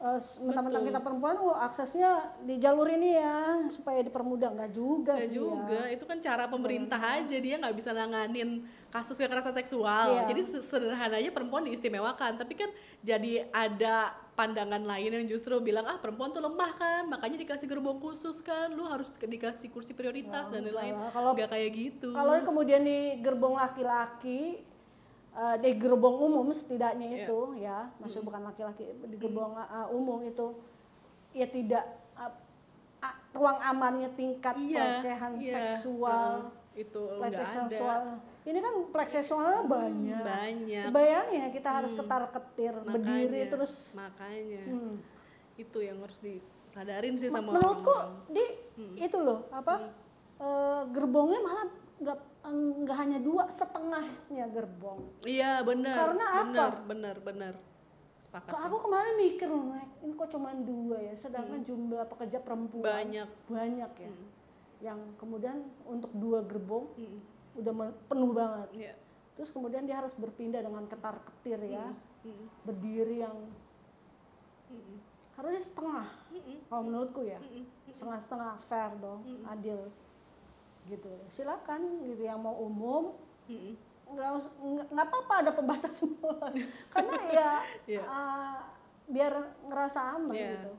[0.00, 0.90] mentang-mentang Betul.
[0.90, 3.36] kita perempuan oh aksesnya di jalur ini ya
[3.68, 7.76] supaya dipermudah nggak juga Nggak sih juga, ya itu kan cara pemerintah aja dia nggak
[7.76, 10.16] bisa nanganin kasus kekerasan seksual.
[10.16, 10.22] Iya.
[10.26, 16.00] Jadi se- sederhananya perempuan diistimewakan, tapi kan jadi ada pandangan lain yang justru bilang ah
[16.00, 20.64] perempuan tuh lemah kan, makanya dikasih gerbong khusus kan, lu harus dikasih kursi prioritas dan
[20.64, 20.96] lain-lain.
[21.12, 22.08] Kalau- Nggak kayak gitu.
[22.10, 24.64] kalau kemudian di gerbong laki-laki
[25.32, 27.18] uh, di gerbong umum setidaknya Iya.
[27.20, 27.78] itu ya.
[27.96, 30.54] Maksud bukan laki-laki di gerbong uh, umum itu
[31.30, 31.84] ya tidak
[32.14, 32.32] uh,
[33.00, 35.54] a- ruang amannya tingkat Iya, pelecehan iya.
[35.54, 38.00] seksual Heeh, itu pelecehan seksual.
[38.40, 40.22] Ini kan pelecehan seksualnya banyak.
[40.22, 40.86] Banyak.
[40.90, 43.72] bayangin ya kita harus ketar ketir berdiri Makanya, terus.
[43.92, 44.62] makanya.
[44.66, 44.94] Hmm.
[45.54, 48.32] itu yang harus disadarin sih Ma- sama menurutku orang-orang.
[48.32, 48.44] di
[48.96, 49.92] itu loh apa
[50.40, 51.68] eh, gerbongnya malah
[52.00, 52.18] nggak
[52.80, 55.04] nggak hanya dua setengahnya gerbong.
[55.28, 55.96] Iya benar.
[55.96, 56.40] Karena apa?
[56.48, 57.54] Benar, benar, benar.
[58.24, 58.50] Sepakat.
[58.56, 59.48] Kok aku kemarin mikir
[60.00, 61.14] ini kok cuma dua ya?
[61.20, 63.28] Sedangkan jumlah pekerja perempuan Banyak.
[63.52, 64.12] banyak ya.
[64.80, 67.20] Yang kemudian untuk dua gerbong Mm,
[67.60, 67.72] udah
[68.08, 68.68] penuh banget.
[68.72, 68.94] Iya.
[69.30, 71.92] terus kemudian dia harus berpindah dengan ketar ketir ya.
[72.24, 73.36] Mm, berdiri yang
[74.68, 74.96] mm,
[75.36, 77.40] harusnya setengah mm, kalau menurutku ya.
[77.40, 79.88] Mm, setengah-setengah fair dong adil
[80.86, 83.14] gitu silakan gitu yang mau umum
[84.10, 84.30] nggak
[84.90, 86.34] nggak apa-apa ada pembatas semua
[86.94, 87.50] karena ya
[87.86, 88.02] Iya.
[88.02, 88.58] uh,
[89.06, 89.32] biar
[89.66, 90.50] ngerasa aman Iya.
[90.56, 90.72] gitu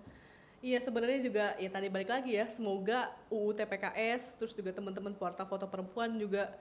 [0.61, 5.41] Iya sebenarnya juga ya tadi balik lagi ya semoga UU TPKS terus juga teman-teman pewarta
[5.41, 6.53] foto perempuan juga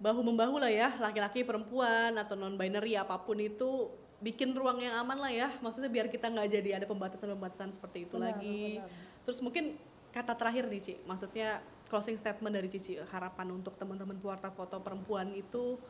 [0.00, 3.92] bahu membahu lah ya laki-laki perempuan atau non binary apa pun itu
[4.24, 8.16] bikin ruang yang aman lah ya maksudnya biar kita nggak jadi ada pembatasan-pembatasan seperti itu
[8.16, 8.88] Benar, lagi benar.
[9.28, 9.76] terus mungkin
[10.08, 15.32] kata terakhir nih Ci maksudnya closing statement dari Cici harapan untuk teman-teman pewarta foto perempuan
[15.32, 15.80] itu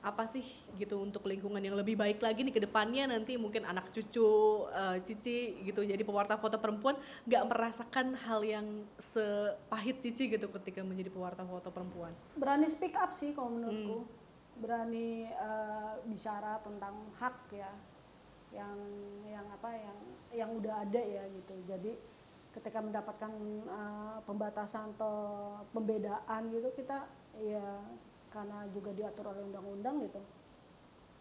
[0.00, 0.40] apa sih
[0.80, 3.04] gitu untuk lingkungan yang lebih baik lagi nih ke depannya?
[3.04, 6.96] Nanti mungkin anak cucu eh, Cici gitu jadi pewarta foto perempuan
[7.28, 8.66] nggak merasakan hal yang
[8.96, 12.16] sepahit Cici gitu ketika menjadi pewarta foto perempuan.
[12.40, 14.08] Berani speak up sih kalau menurutku.
[14.56, 17.72] Berani eh, bicara tentang hak ya
[18.50, 18.78] yang
[19.28, 19.98] yang apa yang
[20.32, 21.54] yang udah ada ya gitu.
[21.68, 21.92] Jadi
[22.50, 23.30] ketika mendapatkan
[23.62, 25.14] eh, pembatasan atau
[25.70, 27.06] pembedaan gitu kita
[27.38, 27.78] ya
[28.30, 30.20] karena juga diatur oleh undang-undang gitu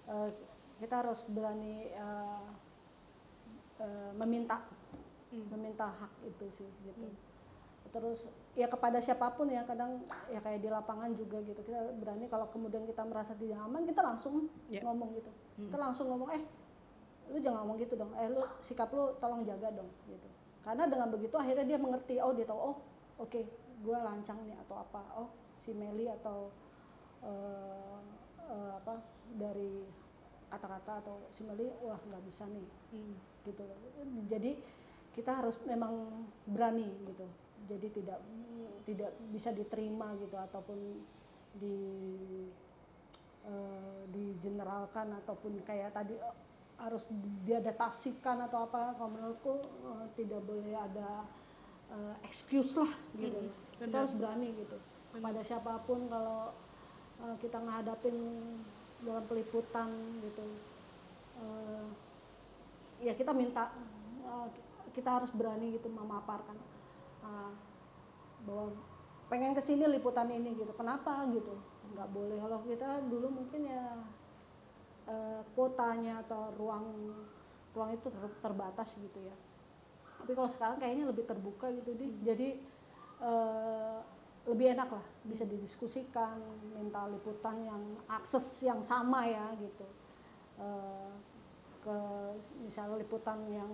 [0.10, 0.30] eh,
[0.80, 2.46] kita harus berani eh,
[3.80, 4.64] eh, meminta
[5.30, 7.06] meminta hak itu sih gitu.
[7.90, 12.26] Terus ya kepada siapa pun ya kadang ya kayak di lapangan juga gitu kita berani
[12.26, 14.82] kalau kemudian kita merasa tidak aman kita langsung Ya.
[14.82, 15.30] ngomong gitu.
[15.70, 16.42] Kita langsung ngomong eh
[17.30, 18.10] lu jangan ngomong gitu dong.
[18.18, 20.26] Eh lu sikap lu tolong jaga dong gitu
[20.64, 22.78] karena dengan begitu akhirnya dia mengerti oh dia tahu oh
[23.20, 23.40] oke
[23.80, 25.30] gue lancang nih atau apa oh
[25.60, 26.52] si Meli atau
[27.24, 28.00] eh,
[28.44, 29.00] eh, apa
[29.36, 29.84] dari
[30.50, 33.14] kata-kata atau si Meli wah nggak bisa nih Hmm.
[33.46, 33.78] gitu loh.
[34.26, 34.58] Jadi
[35.14, 37.28] kita harus memang berani gitu.
[37.70, 38.20] Jadi tidak
[38.90, 40.80] tidak bisa diterima gitu ataupun
[41.54, 41.78] di
[43.46, 46.18] eh, digeneralkan ataupun kayak tadi
[46.80, 47.04] harus
[47.44, 51.28] dia ada tafsikan atau apa kalau menurutku eh, tidak boleh ada
[51.92, 53.52] eh, excuse lah gitu.
[53.80, 54.78] Kita harus berani gitu.
[55.12, 56.56] Kepada siapa pun kalau
[57.24, 58.16] eh, kita ngadapin
[59.04, 59.90] dalam peliputan
[60.24, 60.46] gitu.
[61.40, 61.88] eh,
[63.00, 63.72] ya kita minta
[64.28, 64.48] uh,
[64.92, 66.60] kita harus berani gitu memaparkan
[67.24, 67.52] uh,
[68.44, 68.76] bahwa
[69.32, 71.56] pengen ke sini liputan ini gitu kenapa gitu
[71.96, 73.84] nggak boleh kalau kita dulu mungkin ya
[75.10, 76.86] uh, kuotanya atau ruang
[77.74, 79.36] ruang itu ter- terbatas gitu ya.
[80.22, 82.08] Tapi kalau sekarang kayaknya lebih terbuka gitu di.
[82.22, 82.50] Jadi
[83.26, 84.00] uh,
[84.48, 86.40] lebih enak lah bisa didiskusikan
[86.74, 89.86] minta liputan yang akses yang sama ya gitu.
[90.60, 91.14] Uh,
[91.80, 91.98] ke
[92.66, 93.72] misalnya liputan yang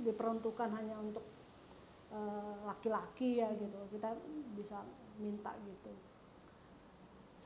[0.00, 1.22] diperuntukkan hanya untuk
[2.08, 3.76] eh, laki-laki ya gitu.
[3.92, 4.16] Kita
[4.56, 4.80] bisa
[5.20, 5.92] minta gitu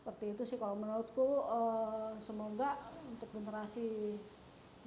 [0.01, 0.59] seperti itu sih.
[0.59, 4.17] Kalau menurutku eh, semoga untuk generasi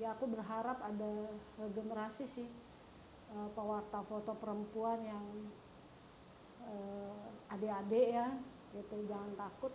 [0.02, 1.14] ya aku berharap ada
[1.78, 2.48] generasi sih
[3.34, 5.26] eh, pewarta foto perempuan yang
[6.66, 8.28] eh, adik-adik ya
[8.74, 8.96] gitu.
[9.10, 9.74] Jangan takut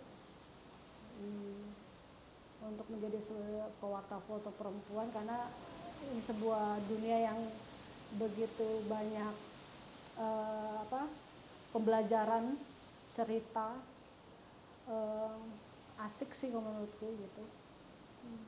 [1.19, 1.75] Hmm,
[2.63, 3.19] untuk menjadi
[3.83, 5.51] pewarta foto perempuan karena
[6.07, 7.39] ini sebuah dunia yang
[8.15, 9.35] begitu banyak
[10.15, 11.11] eh, apa
[11.75, 12.55] pembelajaran
[13.11, 13.75] cerita
[14.89, 15.37] eh,
[15.99, 17.43] asik sih kalau menurutku gitu
[18.19, 18.43] Hmm,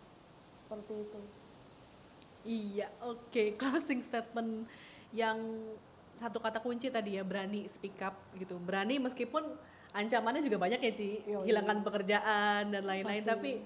[0.52, 1.22] seperti itu
[2.42, 3.54] Iya, oke.
[3.62, 4.66] Closing statement
[5.14, 5.38] yang
[6.18, 8.58] satu kata kunci tadi ya, berani speak up gitu.
[8.58, 9.46] Berani meskipun
[9.94, 11.22] ancamannya juga banyak ya, Ci.
[11.30, 11.46] Yoi.
[11.46, 13.22] Hilangkan pekerjaan dan lain-lain.
[13.22, 13.62] Tapi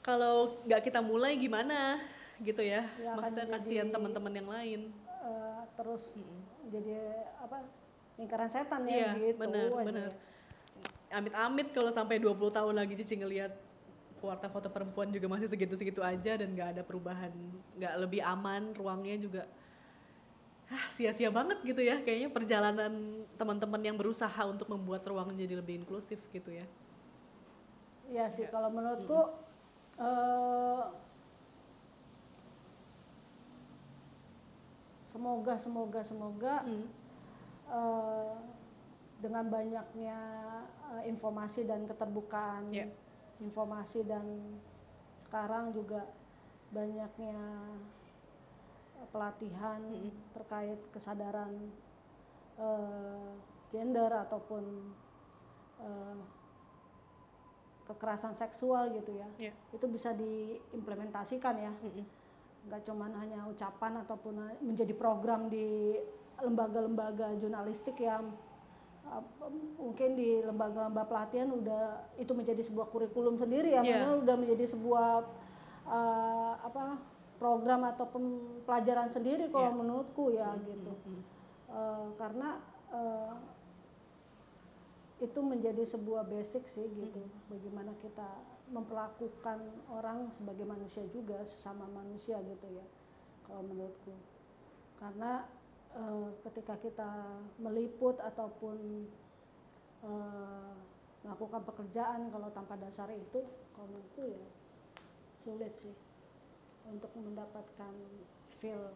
[0.00, 2.00] kalau nggak kita mulai gimana
[2.40, 2.88] gitu ya?
[2.96, 4.80] Ya, Maksudnya kasihan teman-teman yang lain.
[5.24, 6.12] Eh, terus
[6.68, 7.64] jadi apa
[8.16, 10.10] lingkaran setan Iya, ya gitu benar, aja benar.
[11.14, 13.54] Amit-amit kalau sampai 20 tahun lagi Cici ngelihat
[14.18, 17.30] pewarta foto perempuan juga masih segitu-segitu aja dan nggak ada perubahan,
[17.78, 19.42] nggak lebih aman, ruangnya juga
[20.72, 25.84] ah, sia-sia banget gitu ya kayaknya perjalanan teman-teman yang berusaha untuk membuat ruang jadi lebih
[25.84, 26.66] inklusif gitu ya.
[28.08, 29.20] Iya sih kalau menurutku
[30.00, 30.82] eh,
[35.08, 36.88] semoga semoga semoga Hmm.
[37.70, 38.53] eh,
[39.24, 40.18] dengan banyaknya
[40.92, 42.92] eh, informasi dan keterbukaan Iya.
[43.40, 44.60] informasi dan
[45.16, 46.04] sekarang juga
[46.68, 47.40] banyaknya
[49.00, 49.80] eh, pelatihan
[50.36, 51.56] terkait kesadaran
[52.60, 53.32] eh,
[53.72, 54.92] gender ataupun
[55.80, 56.20] eh,
[57.88, 59.52] kekerasan seksual gitu ya Iya.
[59.72, 62.04] itu bisa diimplementasikan ya Mm-mm.
[62.68, 65.96] nggak cuman hanya ucapan ataupun menjadi program di
[66.40, 68.53] lembaga-lembaga jurnalistik yang uh,
[69.78, 75.10] mungkin di lembaga-lembaga pelatihan udah itu menjadi sebuah kurikulum sendiri ya maksudnya udah menjadi sebuah
[75.86, 76.98] uh, apa
[77.36, 78.22] program ataupun
[78.64, 79.78] pelajaran sendiri kalau Iya.
[79.78, 80.92] menurutku ya gitu.
[80.94, 81.20] Mm-mm.
[81.68, 82.62] Uh, karena
[82.94, 83.34] uh,
[85.22, 87.22] itu menjadi sebuah basic sih gitu.
[87.50, 88.26] Bagaimana kita
[88.72, 89.60] memperlakukan
[89.92, 92.86] orang sebagai manusia juga sesama manusia gitu ya
[93.44, 94.14] kalau menurutku.
[94.98, 95.44] Karena
[95.94, 97.10] uh, ketika kita
[97.58, 99.08] meliput ataupun
[100.02, 100.74] uh,
[101.24, 103.40] melakukan pekerjaan kalau tanpa dasar itu
[103.72, 104.44] kalau itu ya
[105.40, 105.96] sulit sih
[106.84, 107.94] untuk mendapatkan
[108.60, 108.92] feel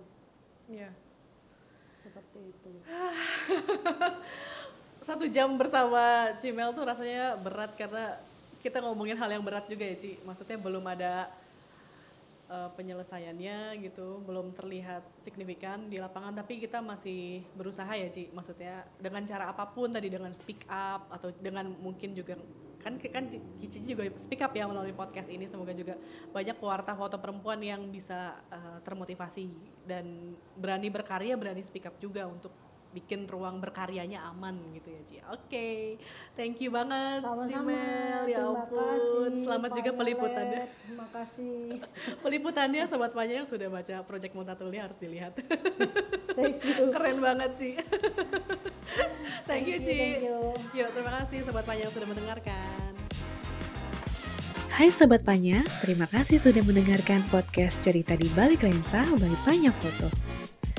[0.69, 0.93] yeah.
[2.05, 2.73] seperti itu
[5.09, 8.20] satu jam bersama Cimel tuh rasanya berat karena
[8.61, 11.33] kita ngomongin hal yang berat juga ya Ci maksudnya belum ada
[12.49, 18.33] uh, penyelesaiannya gitu belum terlihat signifikan di lapangan tapi kita masih berusaha ya Ci.
[18.33, 22.37] Maksudnya dengan cara apa pun tadi dengan speak up atau dengan mungkin juga
[22.79, 23.27] kan kan
[23.59, 25.45] Cici juga speak up ya melalui podcast ini.
[25.45, 26.01] Semoga juga
[26.33, 29.53] banyak pewarta foto perempuan yang bisa uh, termotivasi
[29.85, 35.16] dan berani berkarya berani speak up juga untuk bikin ruang berkaryanya aman gitu ya Ci.
[35.28, 35.77] Oke, okay.
[36.32, 37.69] thank you banget Sama-sama.
[37.69, 38.23] Cimel.
[38.24, 38.81] Ya Terima ampun.
[38.81, 40.62] kasih, Selamat juga peliputannya.
[40.66, 41.56] Terima kasih.
[42.24, 45.36] peliputannya sobat Panya yang sudah baca Project Mutatuli harus dilihat.
[46.39, 46.89] thank you.
[46.89, 47.70] Keren banget Ci.
[49.48, 49.93] thank, you Ci.
[49.93, 50.40] Thank you.
[50.73, 52.90] Yuk, terima kasih sobat Panya yang sudah mendengarkan.
[54.78, 60.06] Hai Sobat Panya, terima kasih sudah mendengarkan podcast cerita di balik lensa by Panya Foto.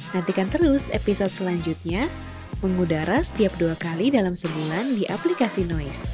[0.10, 2.10] Nantikan terus episode selanjutnya
[2.66, 6.10] mengudara setiap dua kali dalam sebulan di aplikasi Noise.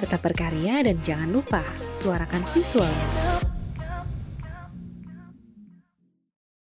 [0.00, 1.60] Tetap berkarya dan jangan lupa
[1.92, 3.53] suarakan visualmu.